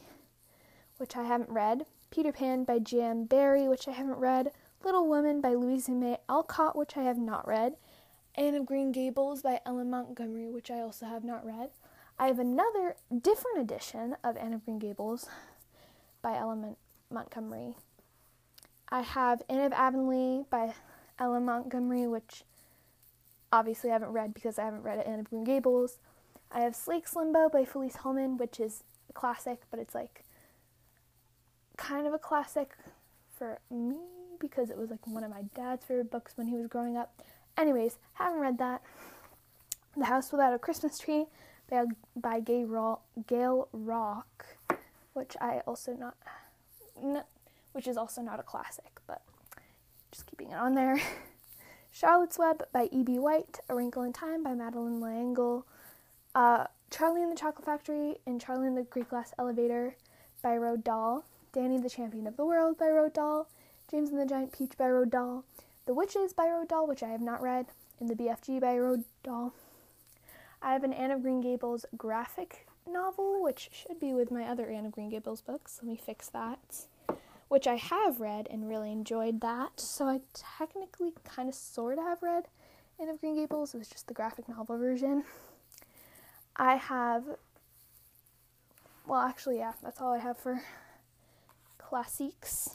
which 0.97 1.15
I 1.15 1.23
haven't 1.23 1.49
read, 1.49 1.85
Peter 2.09 2.31
Pan 2.31 2.65
by 2.65 2.79
J.M. 2.79 3.25
Barrie, 3.25 3.67
which 3.67 3.87
I 3.87 3.91
haven't 3.91 4.17
read, 4.17 4.51
Little 4.83 5.07
Women 5.07 5.41
by 5.41 5.53
Louisa 5.53 5.91
May 5.91 6.17
Alcott, 6.29 6.75
which 6.75 6.97
I 6.97 7.03
have 7.03 7.17
not 7.17 7.47
read, 7.47 7.77
Anne 8.37 8.53
of 8.53 8.65
Green 8.65 8.91
Gables 8.91 9.41
by 9.41 9.59
L.M. 9.65 9.89
Montgomery, 9.89 10.47
which 10.49 10.69
I 10.69 10.81
also 10.81 11.07
have 11.07 11.23
not 11.23 11.45
read. 11.45 11.69
I 12.19 12.27
have 12.27 12.37
another 12.37 12.95
different 13.21 13.59
edition 13.59 14.15
of 14.23 14.37
Anne 14.37 14.53
of 14.53 14.63
Green 14.63 14.77
Gables 14.77 15.27
by 16.21 16.37
L.M. 16.37 16.75
Montgomery. 17.11 17.75
I 18.89 19.01
have 19.01 19.41
Anne 19.49 19.61
of 19.61 19.73
Avonlea 19.73 20.45
by 20.49 20.73
L.M. 21.19 21.45
Montgomery, 21.45 22.07
which 22.07 22.43
obviously 23.51 23.89
I 23.89 23.93
haven't 23.93 24.11
read 24.11 24.33
because 24.33 24.59
I 24.59 24.65
haven't 24.65 24.83
read 24.83 24.99
Anne 24.99 25.19
of 25.19 25.29
Green 25.29 25.43
Gables. 25.43 25.97
I 26.51 26.61
have 26.61 26.75
Slake's 26.75 27.15
Limbo 27.15 27.49
by 27.49 27.65
Felice 27.65 27.97
Holman, 27.97 28.37
which 28.37 28.59
is 28.59 28.83
a 29.09 29.13
classic, 29.13 29.61
but 29.71 29.79
it's 29.79 29.95
like 29.95 30.23
kind 31.75 32.05
of 32.05 32.13
a 32.13 32.19
classic 32.19 32.77
for 33.35 33.59
me 33.71 33.95
because 34.39 34.69
it 34.69 34.77
was 34.77 34.91
like 34.91 35.05
one 35.07 35.23
of 35.23 35.31
my 35.31 35.43
dad's 35.55 35.85
favorite 35.85 36.11
books 36.11 36.33
when 36.35 36.47
he 36.47 36.55
was 36.55 36.67
growing 36.67 36.97
up. 36.97 37.21
Anyways, 37.57 37.97
haven't 38.13 38.39
read 38.39 38.57
that. 38.59 38.81
The 39.95 40.05
House 40.05 40.31
Without 40.31 40.53
a 40.53 40.59
Christmas 40.59 40.99
Tree 40.99 41.25
by, 41.69 41.85
by 42.15 42.39
Gay 42.39 42.63
Ro- 42.63 42.99
Gail 43.25 43.67
Rock, 43.71 44.45
which 45.13 45.35
I 45.41 45.61
also 45.65 45.93
not, 45.93 46.15
not, 47.01 47.25
which 47.71 47.87
is 47.87 47.97
also 47.97 48.21
not 48.21 48.39
a 48.39 48.43
classic, 48.43 48.99
but 49.07 49.23
just 50.11 50.27
keeping 50.27 50.51
it 50.51 50.55
on 50.55 50.75
there. 50.75 51.01
Charlotte's 51.91 52.37
Web 52.37 52.67
by 52.71 52.89
E.B. 52.91 53.17
White, 53.17 53.59
A 53.69 53.75
Wrinkle 53.75 54.03
in 54.03 54.13
Time 54.13 54.43
by 54.43 54.53
Madeleine 54.53 55.01
L'Engle, 55.01 55.65
uh, 56.35 56.65
Charlie 56.91 57.23
and 57.23 57.31
the 57.31 57.35
Chocolate 57.35 57.65
Factory 57.65 58.17
and 58.27 58.39
Charlie 58.39 58.67
and 58.67 58.77
the 58.77 58.83
Great 58.83 59.09
Glass 59.09 59.33
Elevator 59.39 59.95
by 60.43 60.55
Roald 60.55 60.83
Dahl, 60.83 61.25
Danny 61.53 61.79
the 61.79 61.89
Champion 61.89 62.27
of 62.27 62.37
the 62.37 62.45
World 62.45 62.77
by 62.77 62.85
Roald 62.85 63.13
Dahl, 63.13 63.47
James 63.89 64.11
and 64.11 64.19
the 64.19 64.27
Giant 64.27 64.51
Peach 64.51 64.77
by 64.77 64.85
Roald 64.85 65.09
Dahl, 65.09 65.43
The 65.87 65.93
Witches 65.93 66.33
by 66.33 66.47
Roald 66.47 66.67
Dahl, 66.67 66.85
which 66.85 67.01
I 67.01 67.07
have 67.07 67.21
not 67.21 67.41
read, 67.41 67.67
and 68.01 68.09
The 68.09 68.13
BFG 68.13 68.59
by 68.59 68.75
Roald 68.75 69.05
Dahl. 69.23 69.53
I 70.61 70.73
have 70.73 70.83
an 70.83 70.91
Anne 70.91 71.11
of 71.11 71.21
Green 71.21 71.39
Gables 71.39 71.85
graphic 71.95 72.67
novel, 72.85 73.41
which 73.41 73.69
should 73.71 73.97
be 73.97 74.13
with 74.13 74.29
my 74.29 74.43
other 74.43 74.69
Anne 74.69 74.85
of 74.85 74.91
Green 74.91 75.09
Gables 75.09 75.39
books. 75.39 75.79
Let 75.81 75.87
me 75.87 75.95
fix 75.95 76.27
that. 76.27 76.59
Which 77.47 77.67
I 77.67 77.75
have 77.75 78.19
read 78.19 78.49
and 78.51 78.67
really 78.67 78.91
enjoyed 78.91 79.39
that. 79.39 79.79
So 79.79 80.07
I 80.07 80.19
technically 80.33 81.13
kind 81.23 81.47
of 81.47 81.55
sort 81.55 81.97
of 81.97 82.03
have 82.03 82.21
read 82.21 82.49
Anne 82.99 83.07
of 83.07 83.21
Green 83.21 83.35
Gables. 83.35 83.73
It 83.73 83.77
was 83.77 83.87
just 83.87 84.07
the 84.07 84.13
graphic 84.13 84.49
novel 84.49 84.77
version. 84.77 85.23
I 86.57 86.75
have, 86.75 87.23
well, 89.07 89.21
actually, 89.21 89.59
yeah, 89.59 89.71
that's 89.81 90.01
all 90.01 90.11
I 90.11 90.19
have 90.19 90.37
for 90.37 90.63
classics. 91.77 92.71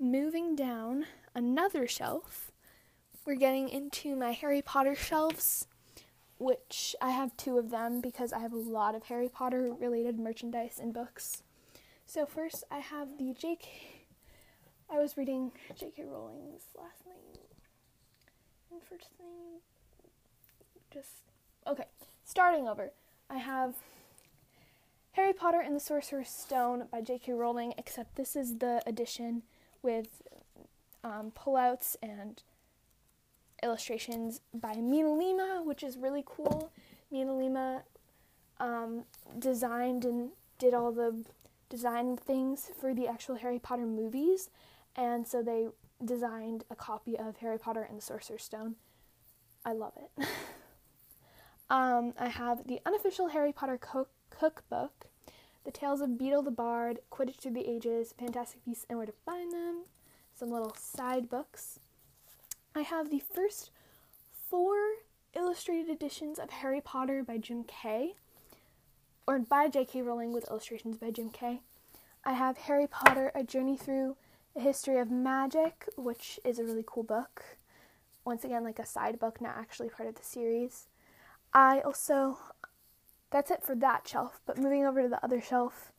Moving 0.00 0.56
down 0.56 1.06
another 1.38 1.86
shelf, 1.86 2.50
we're 3.24 3.36
getting 3.36 3.68
into 3.68 4.16
my 4.16 4.32
Harry 4.32 4.60
Potter 4.60 4.96
shelves, 4.96 5.68
which 6.36 6.96
I 7.00 7.10
have 7.10 7.36
two 7.36 7.58
of 7.58 7.70
them 7.70 8.00
because 8.00 8.32
I 8.32 8.40
have 8.40 8.52
a 8.52 8.56
lot 8.56 8.96
of 8.96 9.04
Harry 9.04 9.28
Potter 9.28 9.72
related 9.78 10.18
merchandise 10.18 10.80
and 10.82 10.92
books. 10.92 11.44
So, 12.06 12.26
first, 12.26 12.64
I 12.72 12.78
have 12.78 13.18
the 13.18 13.34
J.K. 13.38 13.68
I 14.90 14.98
was 14.98 15.16
reading 15.16 15.52
J.K. 15.78 16.04
Rowling's 16.06 16.64
last 16.76 17.06
name 17.06 17.40
and 18.72 18.82
first 18.82 19.10
name. 19.20 19.60
Just, 20.92 21.22
okay. 21.68 21.84
starting 22.24 22.66
over, 22.66 22.90
I 23.30 23.36
have 23.36 23.74
Harry 25.12 25.32
Potter 25.32 25.60
and 25.60 25.76
the 25.76 25.80
Sorcerer's 25.80 26.30
Stone 26.30 26.88
by 26.90 27.00
J.K. 27.00 27.32
Rowling, 27.32 27.74
except 27.78 28.16
this 28.16 28.34
is 28.34 28.58
the 28.58 28.82
edition 28.86 29.42
with 29.82 30.22
um, 31.04 31.32
pullouts 31.36 31.96
and 32.02 32.42
illustrations 33.62 34.40
by 34.54 34.74
MinaLima, 34.74 35.64
which 35.64 35.82
is 35.82 35.96
really 35.96 36.24
cool. 36.26 36.72
MinaLima 37.12 37.82
um, 38.60 39.04
designed 39.38 40.04
and 40.04 40.30
did 40.58 40.74
all 40.74 40.92
the 40.92 41.24
design 41.68 42.16
things 42.16 42.70
for 42.80 42.94
the 42.94 43.06
actual 43.06 43.36
Harry 43.36 43.58
Potter 43.58 43.86
movies, 43.86 44.50
and 44.96 45.26
so 45.26 45.42
they 45.42 45.68
designed 46.04 46.64
a 46.70 46.76
copy 46.76 47.16
of 47.18 47.36
Harry 47.38 47.58
Potter 47.58 47.82
and 47.82 47.98
the 47.98 48.02
Sorcerer's 48.02 48.44
Stone. 48.44 48.76
I 49.64 49.72
love 49.72 49.92
it. 49.96 50.26
um, 51.70 52.14
I 52.18 52.28
have 52.28 52.66
the 52.66 52.80
unofficial 52.86 53.28
Harry 53.28 53.52
Potter 53.52 53.78
co- 53.78 54.08
cookbook, 54.30 55.06
The 55.64 55.70
Tales 55.70 56.00
of 56.00 56.10
Beedle 56.10 56.44
the 56.44 56.50
Bard, 56.50 57.00
Quidditch 57.10 57.40
Through 57.40 57.54
the 57.54 57.68
Ages, 57.68 58.14
Fantastic 58.18 58.64
Beasts 58.64 58.86
and 58.88 58.98
Where 58.98 59.06
to 59.06 59.12
Find 59.24 59.52
Them, 59.52 59.84
some 60.38 60.50
little 60.50 60.74
side 60.78 61.28
books. 61.28 61.80
I 62.74 62.82
have 62.82 63.10
the 63.10 63.22
first 63.34 63.70
four 64.48 64.76
illustrated 65.34 65.90
editions 65.90 66.38
of 66.38 66.50
Harry 66.50 66.80
Potter 66.80 67.24
by 67.24 67.38
Jim 67.38 67.64
Kay, 67.64 68.14
or 69.26 69.40
by 69.40 69.68
J.K. 69.68 70.02
Rowling 70.02 70.32
with 70.32 70.48
illustrations 70.48 70.96
by 70.96 71.10
Jim 71.10 71.30
Kay. 71.30 71.62
I 72.24 72.34
have 72.34 72.56
Harry 72.56 72.86
Potter: 72.86 73.32
A 73.34 73.42
Journey 73.42 73.76
Through 73.76 74.16
a 74.54 74.60
History 74.60 74.98
of 74.98 75.10
Magic, 75.10 75.86
which 75.96 76.38
is 76.44 76.58
a 76.58 76.64
really 76.64 76.84
cool 76.86 77.02
book. 77.02 77.58
Once 78.24 78.44
again, 78.44 78.62
like 78.62 78.78
a 78.78 78.86
side 78.86 79.18
book, 79.18 79.40
not 79.40 79.56
actually 79.56 79.88
part 79.88 80.08
of 80.08 80.14
the 80.14 80.24
series. 80.24 80.86
I 81.52 81.80
also, 81.80 82.38
that's 83.30 83.50
it 83.50 83.64
for 83.64 83.74
that 83.74 84.06
shelf, 84.06 84.40
but 84.46 84.58
moving 84.58 84.86
over 84.86 85.02
to 85.02 85.08
the 85.08 85.24
other 85.24 85.40
shelf, 85.40 85.90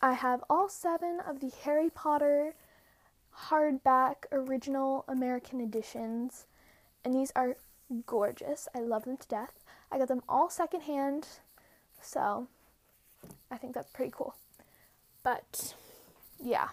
I 0.00 0.14
have 0.14 0.42
all 0.48 0.70
seven 0.70 1.20
of 1.20 1.40
the 1.40 1.50
Harry 1.64 1.90
Potter 1.90 2.54
hardback 3.48 4.26
original 4.32 5.04
American 5.08 5.60
editions, 5.60 6.46
and 7.04 7.14
these 7.14 7.32
are 7.34 7.56
gorgeous. 8.06 8.68
I 8.74 8.80
love 8.80 9.04
them 9.04 9.16
to 9.16 9.28
death. 9.28 9.64
I 9.90 9.98
got 9.98 10.08
them 10.08 10.22
all 10.28 10.50
secondhand, 10.50 11.26
so 12.00 12.48
I 13.50 13.56
think 13.56 13.74
that's 13.74 13.90
pretty 13.90 14.12
cool. 14.14 14.34
But 15.22 15.74
yeah. 16.42 16.68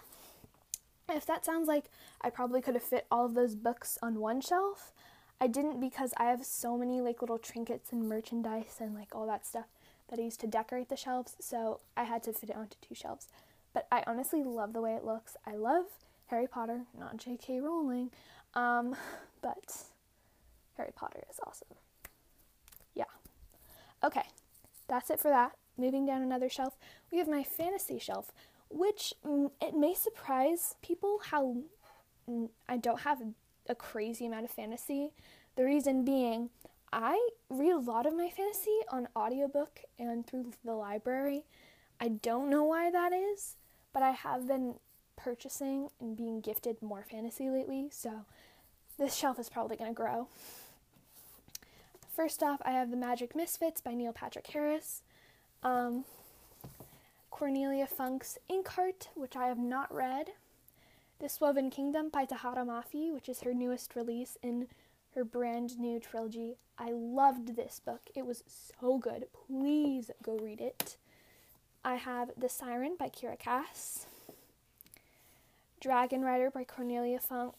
If 1.08 1.24
that 1.26 1.44
sounds 1.44 1.68
like 1.68 1.86
I 2.20 2.28
probably 2.28 2.60
could 2.60 2.74
have 2.74 2.82
fit 2.82 3.06
all 3.10 3.24
of 3.24 3.34
those 3.34 3.54
books 3.54 3.96
on 4.02 4.20
one 4.20 4.40
shelf, 4.42 4.92
I 5.40 5.46
didn't 5.46 5.80
because 5.80 6.12
I 6.16 6.24
have 6.24 6.44
so 6.44 6.76
many 6.76 7.00
like 7.00 7.22
little 7.22 7.38
trinkets 7.38 7.92
and 7.92 8.08
merchandise 8.08 8.76
and 8.80 8.94
like 8.94 9.14
all 9.14 9.26
that 9.26 9.46
stuff 9.46 9.66
that 10.08 10.18
I 10.18 10.22
used 10.22 10.40
to 10.40 10.46
decorate 10.46 10.88
the 10.88 10.96
shelves, 10.96 11.36
so 11.40 11.80
I 11.96 12.04
had 12.04 12.22
to 12.24 12.32
fit 12.32 12.50
it 12.50 12.56
onto 12.56 12.76
two 12.80 12.94
shelves. 12.94 13.28
But 13.72 13.86
I 13.92 14.02
honestly 14.06 14.42
love 14.42 14.72
the 14.72 14.80
way 14.80 14.94
it 14.94 15.04
looks. 15.04 15.36
I 15.46 15.54
love 15.54 15.86
Harry 16.28 16.46
Potter, 16.46 16.82
not 16.98 17.16
J.K. 17.16 17.60
Rowling, 17.60 18.10
um, 18.54 18.96
but 19.42 19.84
Harry 20.76 20.92
Potter 20.94 21.22
is 21.30 21.40
awesome. 21.46 21.68
Yeah. 22.94 23.04
Okay, 24.04 24.24
that's 24.88 25.10
it 25.10 25.20
for 25.20 25.30
that. 25.30 25.52
Moving 25.76 26.06
down 26.06 26.22
another 26.22 26.48
shelf, 26.48 26.76
we 27.10 27.18
have 27.18 27.28
my 27.28 27.44
fantasy 27.44 27.98
shelf, 27.98 28.32
which 28.68 29.14
mm, 29.24 29.50
it 29.60 29.74
may 29.74 29.94
surprise 29.94 30.74
people 30.82 31.20
how 31.30 31.56
mm, 32.28 32.48
I 32.68 32.76
don't 32.76 33.00
have 33.00 33.22
a 33.68 33.74
crazy 33.74 34.26
amount 34.26 34.44
of 34.44 34.50
fantasy. 34.50 35.12
The 35.56 35.64
reason 35.64 36.04
being, 36.04 36.50
I 36.92 37.28
read 37.48 37.72
a 37.72 37.78
lot 37.78 38.06
of 38.06 38.16
my 38.16 38.28
fantasy 38.28 38.78
on 38.90 39.08
audiobook 39.14 39.80
and 39.98 40.26
through 40.26 40.52
the 40.64 40.74
library. 40.74 41.44
I 42.00 42.08
don't 42.08 42.50
know 42.50 42.64
why 42.64 42.90
that 42.90 43.12
is, 43.12 43.56
but 43.92 44.02
I 44.02 44.10
have 44.10 44.46
been 44.46 44.74
purchasing 45.18 45.88
and 46.00 46.16
being 46.16 46.40
gifted 46.40 46.80
more 46.80 47.04
fantasy 47.08 47.50
lately, 47.50 47.88
so 47.90 48.24
this 48.98 49.14
shelf 49.14 49.38
is 49.38 49.48
probably 49.48 49.76
going 49.76 49.90
to 49.90 49.94
grow. 49.94 50.28
First 52.14 52.42
off, 52.42 52.60
I 52.64 52.72
have 52.72 52.90
The 52.90 52.96
Magic 52.96 53.36
Misfits 53.36 53.80
by 53.80 53.94
Neil 53.94 54.12
Patrick 54.12 54.46
Harris. 54.48 55.02
Um, 55.62 56.04
Cornelia 57.30 57.86
Funk's 57.86 58.38
Inkheart, 58.50 59.08
which 59.14 59.36
I 59.36 59.46
have 59.46 59.58
not 59.58 59.94
read. 59.94 60.30
This 61.20 61.40
Woven 61.40 61.70
Kingdom 61.70 62.08
by 62.08 62.26
Tahereh 62.26 62.66
Mafi, 62.66 63.12
which 63.12 63.28
is 63.28 63.42
her 63.42 63.54
newest 63.54 63.94
release 63.94 64.36
in 64.42 64.66
her 65.14 65.24
brand 65.24 65.78
new 65.78 66.00
trilogy. 66.00 66.56
I 66.76 66.90
loved 66.90 67.54
this 67.54 67.80
book. 67.84 68.02
It 68.16 68.26
was 68.26 68.42
so 68.48 68.98
good. 68.98 69.26
Please 69.46 70.10
go 70.20 70.36
read 70.36 70.60
it. 70.60 70.96
I 71.84 71.94
have 71.94 72.32
The 72.36 72.48
Siren 72.48 72.96
by 72.98 73.08
Kiera 73.08 73.38
Cass. 73.38 74.07
Dragon 75.80 76.22
Rider 76.22 76.50
by 76.50 76.64
Cornelia 76.64 77.20
Funk. 77.20 77.54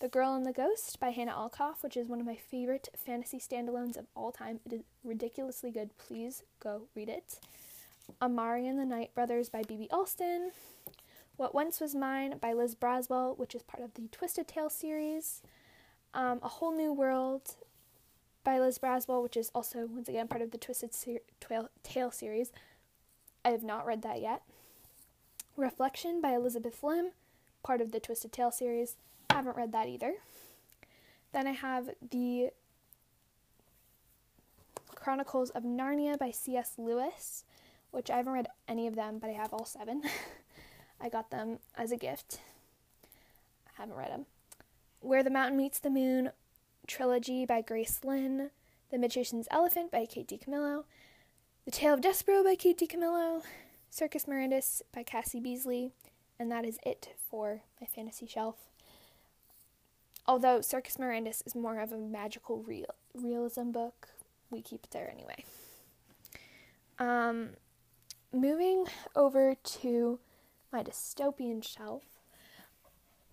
The 0.00 0.08
Girl 0.08 0.34
and 0.34 0.44
the 0.44 0.52
Ghost 0.52 0.98
by 0.98 1.10
Hannah 1.10 1.32
Alkaf, 1.32 1.82
which 1.82 1.96
is 1.96 2.08
one 2.08 2.18
of 2.18 2.26
my 2.26 2.34
favorite 2.34 2.88
fantasy 2.96 3.38
standalones 3.38 3.96
of 3.96 4.06
all 4.16 4.32
time. 4.32 4.58
It 4.66 4.72
is 4.72 4.82
ridiculously 5.04 5.70
good. 5.70 5.96
Please 5.98 6.42
go 6.60 6.88
read 6.96 7.08
it. 7.08 7.38
Amari 8.20 8.66
and 8.66 8.76
the 8.76 8.84
Night 8.84 9.14
Brothers 9.14 9.48
by 9.48 9.62
B.B. 9.62 9.86
Alston. 9.92 10.50
What 11.36 11.54
Once 11.54 11.80
Was 11.80 11.94
Mine 11.94 12.38
by 12.40 12.52
Liz 12.52 12.74
Braswell, 12.74 13.38
which 13.38 13.54
is 13.54 13.62
part 13.62 13.84
of 13.84 13.94
the 13.94 14.08
Twisted 14.10 14.48
Tale 14.48 14.68
series. 14.68 15.42
Um, 16.14 16.40
a 16.42 16.48
Whole 16.48 16.76
New 16.76 16.92
World 16.92 17.54
by 18.42 18.58
Liz 18.58 18.80
Braswell, 18.80 19.22
which 19.22 19.36
is 19.36 19.52
also, 19.54 19.86
once 19.86 20.08
again, 20.08 20.26
part 20.26 20.42
of 20.42 20.50
the 20.50 20.58
Twisted 20.58 20.92
ser- 20.92 21.20
Tale 21.84 22.10
series. 22.10 22.50
I 23.44 23.50
have 23.50 23.62
not 23.62 23.86
read 23.86 24.02
that 24.02 24.20
yet. 24.20 24.42
Reflection 25.56 26.22
by 26.22 26.34
Elizabeth 26.34 26.82
Lim, 26.82 27.10
part 27.62 27.82
of 27.82 27.92
the 27.92 28.00
Twisted 28.00 28.32
Tale 28.32 28.50
series. 28.50 28.96
I 29.28 29.34
haven't 29.34 29.56
read 29.56 29.72
that 29.72 29.86
either. 29.86 30.14
Then 31.32 31.46
I 31.46 31.52
have 31.52 31.90
the 32.10 32.50
Chronicles 34.94 35.50
of 35.50 35.62
Narnia 35.62 36.18
by 36.18 36.30
C.S. 36.30 36.74
Lewis, 36.78 37.44
which 37.90 38.10
I 38.10 38.16
haven't 38.16 38.32
read 38.32 38.48
any 38.66 38.86
of 38.86 38.94
them, 38.94 39.18
but 39.18 39.28
I 39.28 39.34
have 39.34 39.52
all 39.52 39.66
seven. 39.66 40.02
I 41.00 41.10
got 41.10 41.30
them 41.30 41.58
as 41.76 41.92
a 41.92 41.98
gift. 41.98 42.40
I 43.66 43.82
haven't 43.82 43.96
read 43.96 44.10
them. 44.10 44.24
Where 45.00 45.22
the 45.22 45.30
Mountain 45.30 45.58
Meets 45.58 45.80
the 45.80 45.90
Moon 45.90 46.30
trilogy 46.86 47.44
by 47.44 47.60
Grace 47.60 48.00
Lin, 48.02 48.50
The 48.90 48.98
Magician's 48.98 49.48
Elephant 49.50 49.90
by 49.90 50.06
Kate 50.06 50.28
DiCamillo, 50.28 50.84
The 51.66 51.70
Tale 51.70 51.94
of 51.94 52.00
Despereaux 52.00 52.44
by 52.44 52.54
Kate 52.54 52.78
DiCamillo, 52.78 53.42
Circus 53.92 54.24
Mirandus 54.24 54.80
by 54.90 55.02
Cassie 55.02 55.38
Beasley, 55.38 55.92
and 56.38 56.50
that 56.50 56.64
is 56.64 56.78
it 56.82 57.10
for 57.28 57.60
my 57.78 57.86
fantasy 57.86 58.26
shelf. 58.26 58.56
Although 60.26 60.62
Circus 60.62 60.96
Mirandus 60.96 61.46
is 61.46 61.54
more 61.54 61.78
of 61.78 61.92
a 61.92 61.98
magical 61.98 62.62
real 62.62 62.94
realism 63.12 63.70
book, 63.70 64.08
we 64.50 64.62
keep 64.62 64.84
it 64.84 64.92
there 64.92 65.10
anyway. 65.10 65.44
Um, 66.98 67.50
moving 68.32 68.86
over 69.14 69.56
to 69.62 70.18
my 70.72 70.82
dystopian 70.82 71.62
shelf, 71.62 72.04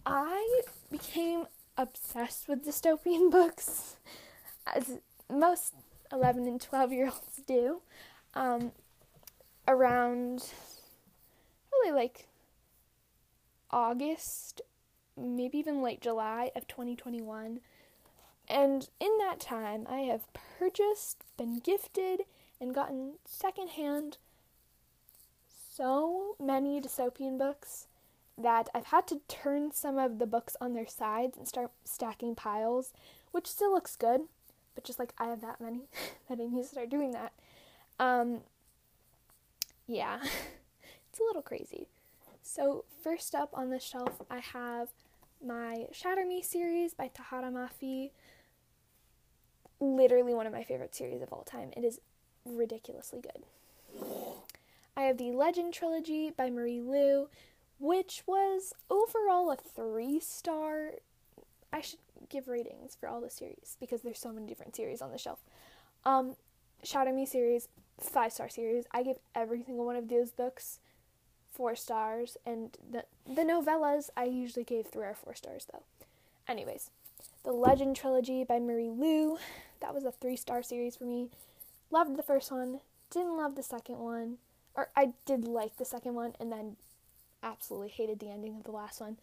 I 0.05 0.63
became 0.91 1.45
obsessed 1.77 2.49
with 2.49 2.65
dystopian 2.65 3.31
books, 3.31 3.95
as 4.67 4.99
most 5.31 5.73
11 6.11 6.47
and 6.47 6.59
12 6.59 6.91
year 6.91 7.05
olds 7.05 7.41
do. 7.47 7.81
Um, 8.33 8.73
around 9.69 10.51
really 11.71 11.93
like 11.93 12.27
August, 13.71 14.61
maybe 15.15 15.59
even 15.59 15.81
late 15.81 16.01
July 16.01 16.51
of 16.55 16.67
2021. 16.67 17.59
And 18.47 18.89
in 18.99 19.17
that 19.19 19.39
time, 19.39 19.85
I 19.87 19.99
have 19.99 20.33
purchased, 20.33 21.23
been 21.37 21.59
gifted, 21.59 22.21
and 22.59 22.73
gotten 22.73 23.13
secondhand 23.23 24.17
so 25.47 26.35
many 26.39 26.81
dystopian 26.81 27.37
books 27.37 27.87
that 28.37 28.69
I've 28.73 28.87
had 28.87 29.07
to 29.07 29.21
turn 29.27 29.71
some 29.71 29.97
of 29.97 30.17
the 30.17 30.25
books 30.25 30.57
on 30.59 30.73
their 30.73 30.87
sides 30.87 31.37
and 31.37 31.47
start 31.47 31.71
stacking 31.83 32.35
piles, 32.35 32.91
which 33.31 33.47
still 33.47 33.71
looks 33.71 33.95
good, 33.95 34.21
but 34.73 34.83
just 34.83 34.97
like 34.97 35.13
I 35.17 35.25
have 35.25 35.41
that 35.41 35.61
many 35.61 35.81
that 36.29 36.39
I 36.39 36.47
need 36.47 36.63
to 36.63 36.67
start 36.67 36.89
doing 36.89 37.11
that. 37.11 37.33
Um, 37.99 38.41
yeah, 39.89 40.19
it's 41.09 41.19
a 41.19 41.23
little 41.23 41.41
crazy. 41.41 41.87
So, 42.43 42.85
first 43.03 43.33
up 43.33 43.49
on 43.53 43.71
the 43.71 43.79
shelf, 43.79 44.21
I 44.29 44.39
have 44.39 44.89
my 45.43 45.87
Shatter 45.91 46.25
Me 46.25 46.41
series 46.41 46.93
by 46.93 47.09
Tahereh 47.09 47.51
Mafi. 47.51 48.11
Literally 49.79 50.33
one 50.33 50.45
of 50.45 50.53
my 50.53 50.63
favorite 50.63 50.93
series 50.93 51.21
of 51.21 51.33
all 51.33 51.43
time. 51.43 51.71
It 51.75 51.83
is 51.83 51.99
ridiculously 52.45 53.19
good. 53.21 53.43
I 54.95 55.03
have 55.03 55.17
the 55.17 55.31
Legend 55.31 55.73
trilogy 55.73 56.29
by 56.29 56.49
Marie 56.49 56.81
Lu, 56.81 57.27
which 57.79 58.23
was 58.27 58.73
overall 58.91 59.51
a 59.51 59.55
three 59.55 60.19
star. 60.19 60.91
I 61.73 61.81
should 61.81 61.99
give 62.29 62.47
ratings 62.47 62.95
for 62.95 63.09
all 63.09 63.21
the 63.21 63.29
series 63.29 63.75
because 63.79 64.01
there's 64.01 64.19
so 64.19 64.31
many 64.31 64.45
different 64.45 64.75
series 64.75 65.01
on 65.01 65.11
the 65.11 65.17
shelf. 65.17 65.39
Um, 66.05 66.35
Shatter 66.83 67.13
Me 67.13 67.25
series, 67.25 67.69
five 67.99 68.33
star 68.33 68.49
series. 68.49 68.85
I 68.91 69.03
gave 69.03 69.17
every 69.35 69.63
single 69.63 69.85
one 69.85 69.95
of 69.95 70.07
those 70.07 70.31
books 70.31 70.79
four 71.51 71.75
stars, 71.75 72.37
and 72.45 72.77
the 72.91 73.05
the 73.27 73.43
novellas 73.43 74.09
I 74.15 74.25
usually 74.25 74.65
gave 74.65 74.87
three 74.87 75.05
or 75.05 75.15
four 75.15 75.35
stars 75.35 75.67
though. 75.71 75.83
Anyways, 76.47 76.89
the 77.43 77.51
Legend 77.51 77.95
trilogy 77.95 78.43
by 78.43 78.59
Marie 78.59 78.89
Lu, 78.89 79.37
that 79.81 79.93
was 79.93 80.03
a 80.03 80.11
three 80.11 80.35
star 80.35 80.63
series 80.63 80.95
for 80.95 81.05
me. 81.05 81.27
Loved 81.91 82.17
the 82.17 82.23
first 82.23 82.51
one, 82.51 82.81
didn't 83.09 83.37
love 83.37 83.55
the 83.55 83.63
second 83.63 83.99
one, 83.99 84.37
or 84.75 84.89
I 84.95 85.13
did 85.25 85.45
like 85.45 85.77
the 85.77 85.85
second 85.85 86.13
one, 86.13 86.33
and 86.39 86.51
then 86.51 86.77
absolutely 87.41 87.89
hated 87.89 88.19
the 88.19 88.29
ending 88.29 88.55
of 88.55 88.63
the 88.63 88.71
last 88.71 89.01
one. 89.01 89.17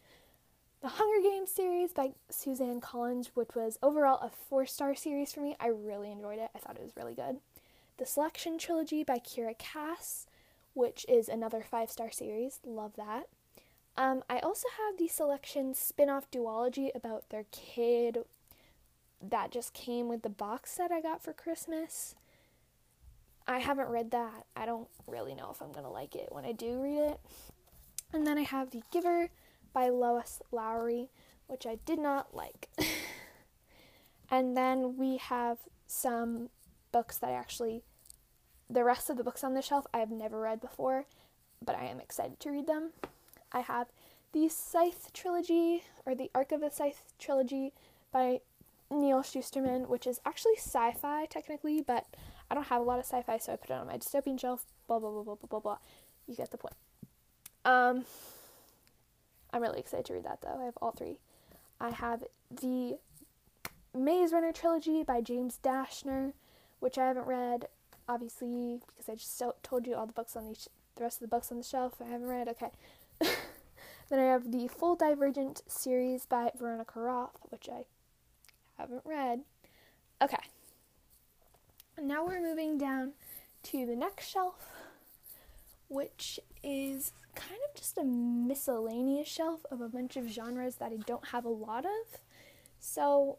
The 0.82 0.88
Hunger 0.88 1.28
Games 1.28 1.50
series 1.50 1.92
by 1.92 2.12
Suzanne 2.28 2.80
Collins, 2.80 3.30
which 3.34 3.54
was 3.54 3.78
overall 3.82 4.20
a 4.22 4.30
four 4.30 4.66
star 4.66 4.94
series 4.94 5.32
for 5.32 5.40
me. 5.40 5.56
I 5.58 5.68
really 5.68 6.12
enjoyed 6.12 6.38
it. 6.38 6.50
I 6.54 6.58
thought 6.58 6.76
it 6.76 6.82
was 6.82 6.96
really 6.96 7.14
good. 7.14 7.38
The 7.98 8.06
Selection 8.06 8.58
trilogy 8.58 9.04
by 9.04 9.18
Kiera 9.18 9.56
Cass, 9.58 10.26
which 10.74 11.06
is 11.08 11.28
another 11.28 11.62
five 11.62 11.90
star 11.90 12.10
series. 12.10 12.60
Love 12.64 12.92
that. 12.96 13.28
Um, 13.96 14.22
I 14.28 14.38
also 14.40 14.68
have 14.76 14.98
the 14.98 15.08
Selection 15.08 15.72
spin 15.72 16.10
off 16.10 16.30
duology 16.30 16.90
about 16.94 17.30
their 17.30 17.46
kid 17.50 18.18
that 19.22 19.50
just 19.50 19.72
came 19.72 20.08
with 20.08 20.22
the 20.22 20.28
box 20.28 20.72
set 20.72 20.92
I 20.92 21.00
got 21.00 21.22
for 21.22 21.32
Christmas. 21.32 22.14
I 23.46 23.58
haven't 23.58 23.88
read 23.88 24.10
that. 24.10 24.44
I 24.54 24.66
don't 24.66 24.88
really 25.06 25.34
know 25.34 25.50
if 25.50 25.62
I'm 25.62 25.72
going 25.72 25.84
to 25.84 25.90
like 25.90 26.14
it 26.14 26.28
when 26.30 26.44
I 26.44 26.52
do 26.52 26.82
read 26.82 26.98
it. 26.98 27.20
And 28.12 28.26
then 28.26 28.38
I 28.38 28.42
have 28.42 28.70
The 28.70 28.82
Giver 28.92 29.30
by 29.72 29.88
Lois 29.88 30.42
Lowry, 30.52 31.08
which 31.46 31.66
I 31.66 31.78
did 31.86 31.98
not 31.98 32.34
like. 32.34 32.68
and 34.30 34.56
then 34.56 34.96
we 34.96 35.16
have 35.16 35.58
some 35.86 36.50
books 36.96 37.18
that 37.18 37.28
I 37.28 37.34
actually, 37.34 37.82
the 38.70 38.82
rest 38.82 39.10
of 39.10 39.18
the 39.18 39.24
books 39.24 39.44
on 39.44 39.52
the 39.52 39.60
shelf 39.60 39.86
I 39.92 39.98
have 39.98 40.10
never 40.10 40.40
read 40.40 40.62
before, 40.62 41.04
but 41.62 41.76
I 41.76 41.84
am 41.84 42.00
excited 42.00 42.40
to 42.40 42.50
read 42.50 42.66
them. 42.66 42.92
I 43.52 43.60
have 43.60 43.88
the 44.32 44.48
Scythe 44.48 45.12
trilogy, 45.12 45.82
or 46.06 46.14
the 46.14 46.30
Arc 46.34 46.52
of 46.52 46.62
the 46.62 46.70
Scythe 46.70 47.12
trilogy 47.18 47.74
by 48.10 48.40
Neal 48.90 49.20
Shusterman, 49.20 49.88
which 49.88 50.06
is 50.06 50.22
actually 50.24 50.56
sci 50.56 50.92
fi 50.92 51.26
technically, 51.26 51.82
but 51.82 52.06
I 52.50 52.54
don't 52.54 52.68
have 52.68 52.80
a 52.80 52.84
lot 52.84 52.98
of 52.98 53.04
sci 53.04 53.20
fi, 53.20 53.36
so 53.36 53.52
I 53.52 53.56
put 53.56 53.68
it 53.68 53.74
on 53.74 53.86
my 53.86 53.98
dystopian 53.98 54.40
shelf. 54.40 54.64
Blah, 54.88 54.98
blah, 54.98 55.10
blah, 55.10 55.22
blah, 55.22 55.34
blah, 55.34 55.48
blah, 55.50 55.60
blah. 55.60 55.78
You 56.26 56.34
get 56.34 56.50
the 56.50 56.56
point. 56.56 56.76
Um, 57.66 58.06
I'm 59.52 59.60
really 59.60 59.80
excited 59.80 60.06
to 60.06 60.14
read 60.14 60.24
that 60.24 60.40
though. 60.40 60.58
I 60.58 60.64
have 60.64 60.78
all 60.80 60.92
three. 60.92 61.18
I 61.78 61.90
have 61.90 62.24
the 62.50 62.96
Maze 63.94 64.32
Runner 64.32 64.52
trilogy 64.52 65.02
by 65.02 65.20
James 65.20 65.58
Dashner, 65.62 66.32
which 66.80 66.98
I 66.98 67.06
haven't 67.06 67.26
read, 67.26 67.66
obviously, 68.08 68.80
because 68.86 69.08
I 69.08 69.14
just 69.14 69.42
told 69.62 69.86
you 69.86 69.94
all 69.94 70.06
the 70.06 70.12
books 70.12 70.36
on 70.36 70.48
the, 70.48 70.54
sh- 70.54 70.68
the 70.96 71.04
rest 71.04 71.16
of 71.16 71.28
the 71.28 71.34
books 71.34 71.50
on 71.50 71.58
the 71.58 71.64
shelf. 71.64 71.94
I 72.00 72.08
haven't 72.08 72.28
read. 72.28 72.48
Okay. 72.48 72.70
then 74.08 74.18
I 74.18 74.24
have 74.24 74.52
the 74.52 74.68
Full 74.68 74.96
Divergent 74.96 75.62
series 75.68 76.26
by 76.26 76.50
Veronica 76.58 77.00
Roth, 77.00 77.38
which 77.50 77.68
I 77.68 77.84
haven't 78.78 79.02
read. 79.04 79.40
Okay. 80.22 80.36
Now 82.00 82.26
we're 82.26 82.42
moving 82.42 82.78
down 82.78 83.12
to 83.64 83.86
the 83.86 83.96
next 83.96 84.28
shelf, 84.28 84.68
which 85.88 86.38
is 86.62 87.12
kind 87.34 87.60
of 87.68 87.74
just 87.74 87.98
a 87.98 88.04
miscellaneous 88.04 89.28
shelf 89.28 89.64
of 89.70 89.80
a 89.80 89.88
bunch 89.88 90.16
of 90.16 90.28
genres 90.28 90.76
that 90.76 90.92
I 90.92 90.96
don't 90.96 91.28
have 91.28 91.44
a 91.44 91.50
lot 91.50 91.84
of. 91.84 92.20
So, 92.78 93.38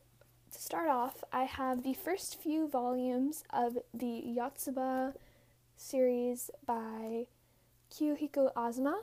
to 0.51 0.59
start 0.59 0.89
off, 0.89 1.23
I 1.31 1.43
have 1.43 1.83
the 1.83 1.93
first 1.93 2.41
few 2.41 2.67
volumes 2.67 3.43
of 3.51 3.77
the 3.93 4.23
Yotsuba 4.37 5.13
series 5.75 6.49
by 6.65 7.27
Kiyohiko 7.91 8.51
Azuma, 8.55 9.01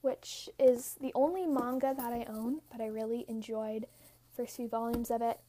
which 0.00 0.48
is 0.58 0.96
the 1.00 1.12
only 1.14 1.46
manga 1.46 1.94
that 1.96 2.12
I 2.12 2.26
own, 2.28 2.60
but 2.70 2.80
I 2.80 2.86
really 2.86 3.24
enjoyed 3.28 3.82
the 3.82 4.36
first 4.42 4.56
few 4.56 4.68
volumes 4.68 5.10
of 5.10 5.22
it. 5.22 5.40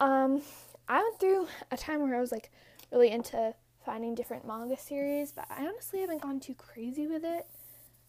Um, 0.00 0.42
I 0.88 1.02
went 1.02 1.20
through 1.20 1.48
a 1.70 1.76
time 1.76 2.00
where 2.02 2.16
I 2.16 2.20
was 2.20 2.32
like 2.32 2.50
really 2.90 3.10
into 3.10 3.54
finding 3.84 4.14
different 4.14 4.46
manga 4.46 4.78
series, 4.78 5.32
but 5.32 5.46
I 5.50 5.66
honestly 5.66 6.00
haven't 6.00 6.22
gone 6.22 6.40
too 6.40 6.54
crazy 6.54 7.06
with 7.06 7.24
it. 7.24 7.46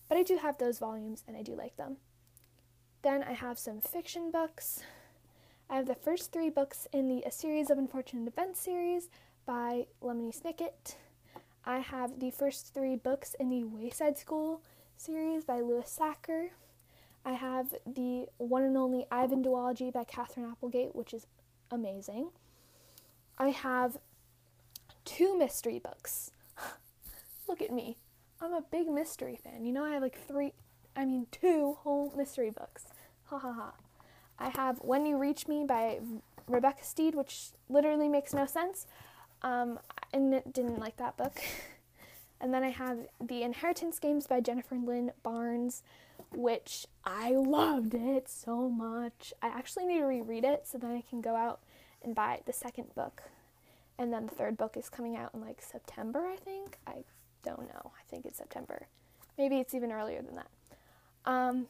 But 0.07 0.17
I 0.17 0.23
do 0.23 0.37
have 0.37 0.57
those 0.57 0.79
volumes 0.79 1.23
and 1.27 1.37
I 1.37 1.43
do 1.43 1.55
like 1.55 1.77
them. 1.77 1.97
Then 3.01 3.23
I 3.23 3.33
have 3.33 3.59
some 3.59 3.79
fiction 3.79 4.31
books. 4.31 4.81
I 5.71 5.75
have 5.75 5.85
the 5.85 5.93
first 5.93 6.31
three 6.31 6.49
books 6.49 6.87
in 6.91 7.07
the 7.09 7.21
A 7.27 7.31
Series 7.31 7.69
of 7.69 7.77
Unfortunate 7.77 8.27
Events 8.27 8.59
series 8.59 9.07
by 9.45 9.85
Lemony 10.01 10.35
Snicket. 10.35 10.95
I 11.63 11.77
have 11.77 12.19
the 12.19 12.31
first 12.31 12.73
three 12.73 12.95
books 12.95 13.35
in 13.39 13.49
the 13.51 13.63
Wayside 13.63 14.17
School 14.17 14.63
series 14.97 15.43
by 15.43 15.59
Louis 15.59 15.85
Sachar. 15.85 16.47
I 17.23 17.33
have 17.33 17.75
the 17.85 18.25
one 18.39 18.63
and 18.63 18.75
only 18.77 19.05
Ivan 19.11 19.43
duology 19.43 19.93
by 19.93 20.05
Katherine 20.05 20.49
Applegate, 20.49 20.95
which 20.95 21.13
is 21.13 21.27
amazing. 21.69 22.29
I 23.37 23.49
have 23.49 23.99
two 25.05 25.37
mystery 25.37 25.77
books. 25.77 26.31
Look 27.47 27.61
at 27.61 27.71
me. 27.71 27.97
I'm 28.41 28.53
a 28.53 28.63
big 28.71 28.87
mystery 28.87 29.39
fan. 29.43 29.67
You 29.67 29.73
know, 29.73 29.85
I 29.85 29.91
have 29.91 30.01
like 30.01 30.17
three, 30.27 30.53
I 30.95 31.05
mean, 31.05 31.27
two 31.31 31.77
whole 31.81 32.11
mystery 32.17 32.49
books. 32.49 32.85
Ha 33.25 33.37
ha 33.37 33.53
ha. 33.53 33.73
I 34.39 34.49
have 34.49 34.79
When 34.79 35.05
You 35.05 35.17
Reach 35.17 35.47
Me 35.47 35.65
by 35.67 35.99
Rebecca 36.47 36.83
Stead, 36.83 37.15
which 37.15 37.49
literally 37.69 38.07
makes 38.07 38.33
no 38.33 38.45
sense. 38.45 38.87
Um, 39.41 39.79
and 40.11 40.41
didn't 40.51 40.79
like 40.79 40.97
that 40.97 41.17
book. 41.17 41.39
and 42.41 42.53
then 42.53 42.63
I 42.63 42.69
have 42.69 42.99
The 43.21 43.43
Inheritance 43.43 43.99
Games 43.99 44.27
by 44.27 44.41
Jennifer 44.41 44.75
Lynn 44.75 45.11
Barnes, 45.23 45.83
which 46.33 46.85
I 47.05 47.31
loved 47.31 47.93
it 47.93 48.29
so 48.29 48.69
much. 48.69 49.33
I 49.41 49.47
actually 49.47 49.85
need 49.85 49.99
to 49.99 50.05
reread 50.05 50.43
it 50.43 50.67
so 50.67 50.77
then 50.77 50.91
I 50.91 51.03
can 51.07 51.21
go 51.21 51.35
out 51.35 51.61
and 52.03 52.15
buy 52.15 52.41
the 52.45 52.53
second 52.53 52.93
book. 52.95 53.23
And 53.97 54.13
then 54.13 54.25
the 54.25 54.35
third 54.35 54.57
book 54.57 54.77
is 54.77 54.89
coming 54.89 55.15
out 55.15 55.31
in 55.33 55.41
like 55.41 55.61
September, 55.61 56.25
I 56.25 56.37
think. 56.37 56.77
I 56.87 57.03
don't 57.43 57.67
know. 57.67 57.91
I 57.97 58.01
think 58.09 58.25
it's 58.25 58.37
September. 58.37 58.87
Maybe 59.37 59.57
it's 59.57 59.73
even 59.73 59.91
earlier 59.91 60.21
than 60.21 60.35
that. 60.35 60.49
Um, 61.25 61.67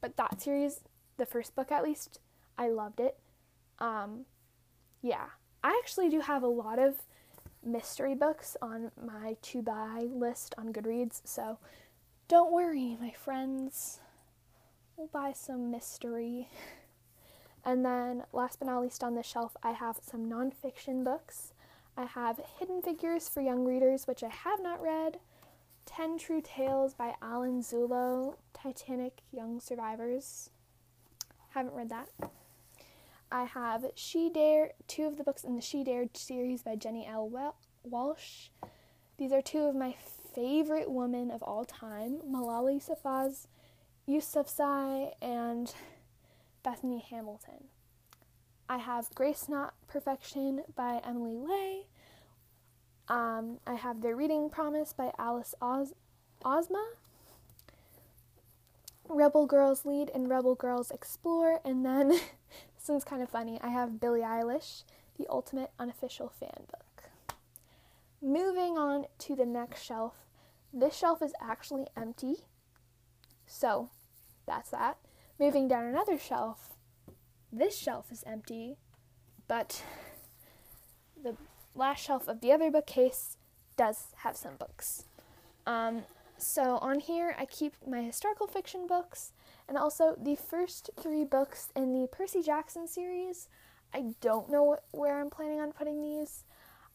but 0.00 0.16
that 0.16 0.40
series, 0.40 0.80
the 1.16 1.26
first 1.26 1.54
book 1.54 1.70
at 1.70 1.82
least, 1.82 2.20
I 2.58 2.68
loved 2.68 3.00
it. 3.00 3.18
Um, 3.78 4.26
yeah, 5.00 5.26
I 5.62 5.78
actually 5.82 6.08
do 6.08 6.20
have 6.20 6.42
a 6.42 6.48
lot 6.48 6.78
of 6.78 7.02
mystery 7.64 8.14
books 8.14 8.56
on 8.60 8.90
my 9.00 9.36
to 9.42 9.62
buy 9.62 10.06
list 10.12 10.54
on 10.58 10.72
Goodreads, 10.72 11.22
so 11.24 11.58
don't 12.28 12.52
worry, 12.52 12.96
my 13.00 13.12
friends. 13.12 14.00
We'll 14.96 15.08
buy 15.08 15.32
some 15.32 15.70
mystery. 15.70 16.48
And 17.64 17.84
then, 17.84 18.24
last 18.32 18.58
but 18.58 18.66
not 18.66 18.82
least, 18.82 19.04
on 19.04 19.14
the 19.14 19.22
shelf, 19.22 19.56
I 19.62 19.70
have 19.70 20.00
some 20.02 20.28
nonfiction 20.28 21.04
books. 21.04 21.52
I 21.96 22.06
have 22.06 22.40
Hidden 22.58 22.82
Figures 22.82 23.28
for 23.28 23.40
Young 23.40 23.64
Readers, 23.64 24.06
which 24.06 24.24
I 24.24 24.28
have 24.28 24.60
not 24.60 24.82
read, 24.82 25.20
Ten 25.86 26.18
True 26.18 26.40
Tales 26.42 26.94
by 26.94 27.14
Allan 27.22 27.60
Zullo, 27.62 28.34
Titanic 28.52 29.20
Young 29.30 29.60
Survivors. 29.60 30.50
Haven't 31.54 31.74
read 31.74 31.90
that. 31.90 32.08
I 33.30 33.44
have 33.44 33.84
She 33.94 34.30
Dare, 34.30 34.72
two 34.88 35.04
of 35.04 35.16
the 35.16 35.24
books 35.24 35.44
in 35.44 35.56
the 35.56 35.62
She 35.62 35.84
Dared 35.84 36.16
series 36.16 36.62
by 36.62 36.76
Jenni 36.76 37.08
L. 37.08 37.30
Walsh. 37.82 38.48
These 39.18 39.32
are 39.32 39.42
two 39.42 39.60
of 39.64 39.74
my 39.74 39.94
favorite 40.34 40.90
women 40.90 41.30
of 41.30 41.42
all 41.42 41.64
time 41.64 42.20
Malala 42.26 42.74
Yousafzai, 42.78 43.46
Yousafzai 44.08 45.12
and 45.20 45.74
Bethany 46.62 47.04
Hamilton. 47.10 47.64
I 48.68 48.78
have 48.78 49.14
Grace 49.14 49.48
Not 49.48 49.74
Perfection 49.86 50.62
by 50.74 51.00
Emily 51.06 51.36
Ley. 51.36 51.86
Um, 53.08 53.58
I 53.66 53.74
have 53.74 54.00
The 54.00 54.14
Reading 54.14 54.48
Promise 54.48 54.94
by 54.94 55.12
Alice 55.18 55.54
Oz- 55.60 55.94
Ozma. 56.44 56.92
Rebel 59.12 59.46
Girls 59.46 59.84
Lead 59.84 60.10
and 60.14 60.28
Rebel 60.28 60.54
Girls 60.54 60.90
Explore. 60.90 61.60
And 61.64 61.84
then, 61.84 62.08
this 62.08 62.88
one's 62.88 63.04
kind 63.04 63.22
of 63.22 63.28
funny, 63.28 63.60
I 63.62 63.68
have 63.68 64.00
Billie 64.00 64.20
Eilish, 64.20 64.84
The 65.18 65.26
Ultimate 65.28 65.70
Unofficial 65.78 66.28
Fan 66.28 66.66
Book. 66.70 67.36
Moving 68.20 68.78
on 68.78 69.06
to 69.18 69.36
the 69.36 69.46
next 69.46 69.82
shelf. 69.82 70.26
This 70.72 70.96
shelf 70.96 71.20
is 71.22 71.32
actually 71.40 71.86
empty. 71.96 72.36
So, 73.46 73.90
that's 74.46 74.70
that. 74.70 74.98
Moving 75.38 75.68
down 75.68 75.84
another 75.84 76.18
shelf, 76.18 76.70
this 77.52 77.76
shelf 77.76 78.10
is 78.10 78.24
empty, 78.26 78.76
but 79.48 79.82
the 81.22 81.36
last 81.74 82.02
shelf 82.02 82.28
of 82.28 82.40
the 82.40 82.52
other 82.52 82.70
bookcase 82.70 83.36
does 83.76 84.06
have 84.18 84.36
some 84.36 84.56
books. 84.56 85.04
Um, 85.66 86.04
so 86.42 86.78
on 86.78 87.00
here, 87.00 87.34
I 87.38 87.44
keep 87.44 87.74
my 87.86 88.02
historical 88.02 88.46
fiction 88.46 88.86
books 88.86 89.32
and 89.68 89.78
also 89.78 90.16
the 90.20 90.36
first 90.36 90.90
three 91.00 91.24
books 91.24 91.68
in 91.76 91.92
the 91.92 92.08
Percy 92.08 92.42
Jackson 92.42 92.88
series. 92.88 93.48
I 93.94 94.14
don't 94.20 94.50
know 94.50 94.78
where 94.90 95.20
I'm 95.20 95.30
planning 95.30 95.60
on 95.60 95.72
putting 95.72 96.02
these. 96.02 96.44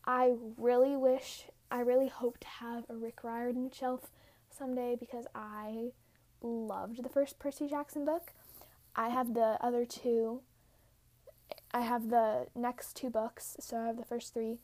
I 0.05 0.33
really 0.57 0.95
wish, 0.95 1.45
I 1.71 1.79
really 1.79 2.07
hope 2.07 2.39
to 2.39 2.47
have 2.47 2.86
a 2.89 2.95
Rick 2.95 3.23
Riordan 3.23 3.71
shelf 3.71 4.12
someday 4.49 4.95
because 4.99 5.25
I 5.33 5.91
loved 6.41 7.03
the 7.03 7.10
first 7.10 7.39
Percy 7.39 7.67
Jackson 7.67 8.05
book. 8.05 8.33
I 8.95 9.10
have 9.10 9.33
the 9.33 9.57
other 9.62 9.86
two. 9.86 10.41
I 11.73 11.81
have 11.81 12.10
the 12.10 12.47
next 12.55 12.95
two 12.95 13.10
books, 13.10 13.57
so 13.60 13.77
I 13.77 13.86
have 13.86 13.97
the 13.97 14.05
first 14.05 14.33
three. 14.33 14.57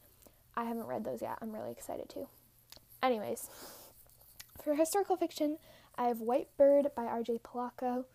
I 0.56 0.66
haven't 0.66 0.86
read 0.88 1.04
those 1.04 1.22
yet. 1.22 1.38
I'm 1.42 1.54
really 1.54 1.72
excited 1.72 2.10
to. 2.10 2.28
Anyways, 3.02 3.50
for 4.64 4.76
historical 4.76 5.18
fiction, 5.18 5.58
I 5.98 6.08
have 6.08 6.22
White 6.22 6.48
Bird 6.58 6.88
by 6.96 7.04
R.J. 7.04 7.40
Palacio, 7.44 8.06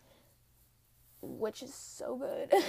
which 1.21 1.61
is 1.61 1.73
so 1.73 2.17
good. 2.17 2.51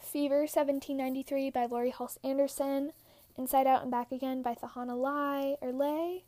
Fever 0.00 0.40
1793 0.40 1.50
by 1.50 1.66
Laurie 1.66 1.90
Halse 1.90 2.18
Anderson. 2.22 2.92
Inside 3.36 3.66
Out 3.66 3.82
and 3.82 3.90
Back 3.90 4.10
Again 4.10 4.42
by 4.42 4.54
Thanhha 4.54 4.96
Lai 4.96 5.56
or 5.60 5.72
Lay, 5.72 6.24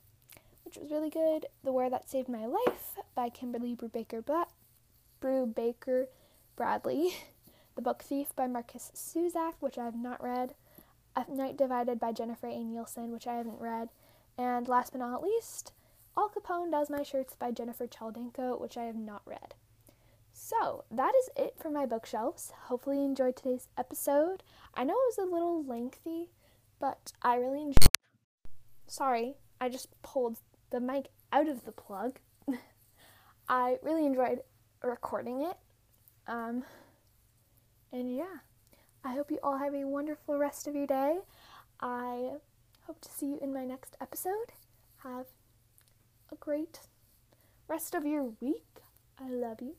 which 0.65 0.77
was 0.77 0.91
really 0.91 1.11
good. 1.11 1.47
The 1.65 1.73
War 1.73 1.91
That 1.91 2.09
Saved 2.09 2.29
My 2.29 2.47
Life 2.47 2.99
by 3.15 3.29
Kimberly 3.29 3.75
Brubaker 3.75 4.25
Bra- 4.25 4.45
Brubaker 5.21 6.07
Bradley. 6.57 7.11
The 7.77 7.83
Book 7.83 8.03
Thief 8.03 8.35
by 8.35 8.49
Markus 8.49 8.91
Zusak, 8.95 9.55
which 9.61 9.79
I 9.79 9.85
have 9.85 9.95
not 9.95 10.23
read. 10.23 10.55
A 11.17 11.25
Night 11.33 11.57
Divided 11.57 12.01
by 12.01 12.13
Jennifer 12.13 12.49
A. 12.49 12.65
Nielsen, 12.65 13.13
which 13.13 13.29
I 13.29 13.35
haven't 13.35 13.61
read. 13.61 13.89
And 14.37 14.69
last 14.69 14.93
but 14.93 14.99
not 14.99 15.23
least, 15.23 15.73
Al 16.17 16.29
Capone 16.31 16.71
Does 16.71 16.91
My 16.91 17.03
Shirts 17.03 17.35
by 17.35 17.51
Gennifer 17.51 17.87
Choldenko, 17.87 18.61
which 18.61 18.77
I 18.77 18.85
have 18.85 18.97
not 18.97 19.23
read. 19.25 19.55
So, 20.33 20.85
that 20.91 21.13
is 21.21 21.31
it 21.37 21.55
for 21.59 21.71
my 21.71 21.87
bookshelves. 21.87 22.53
Hopefully, 22.65 22.99
you 22.99 23.05
enjoyed 23.05 23.37
today's 23.37 23.69
episode. 23.77 24.43
I 24.75 24.85
know 24.85 24.95
it 24.95 25.17
was 25.17 25.19
a 25.19 25.33
little 25.33 25.65
lengthy, 25.65 26.31
but 26.79 27.13
I 27.23 27.37
really 27.37 27.61
enjoyed 27.63 27.89
Sorry, 28.87 29.35
I 29.61 29.69
just 29.69 29.89
pulled 30.03 30.39
the 30.71 30.81
mic 30.81 31.11
out 31.33 31.49
of 31.49 31.65
the 31.65 31.73
plug. 31.73 32.19
I 33.49 33.79
really 33.83 34.05
enjoyed 34.05 34.41
recording 34.83 35.43
it. 35.43 35.57
Um, 36.27 36.65
and 37.93 38.17
yeah, 38.17 38.39
I 39.05 39.13
hope 39.13 39.31
you 39.31 39.39
all 39.43 39.59
have 39.59 39.75
a 39.75 39.85
wonderful 39.87 40.39
rest 40.39 40.67
of 40.67 40.75
your 40.75 40.87
day. 40.87 41.19
I 41.81 42.33
hope 42.87 43.01
to 43.01 43.09
see 43.11 43.27
you 43.27 43.39
in 43.41 43.53
my 43.55 43.65
next 43.65 43.97
episode. 44.01 44.53
Have 45.05 45.27
a 46.33 46.37
great 46.37 46.81
rest 47.69 47.95
of 47.95 48.05
your 48.05 48.25
week. 48.41 48.83
I 49.19 49.29
love 49.29 49.61
you. 49.61 49.75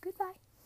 Goodbye. 0.00 0.47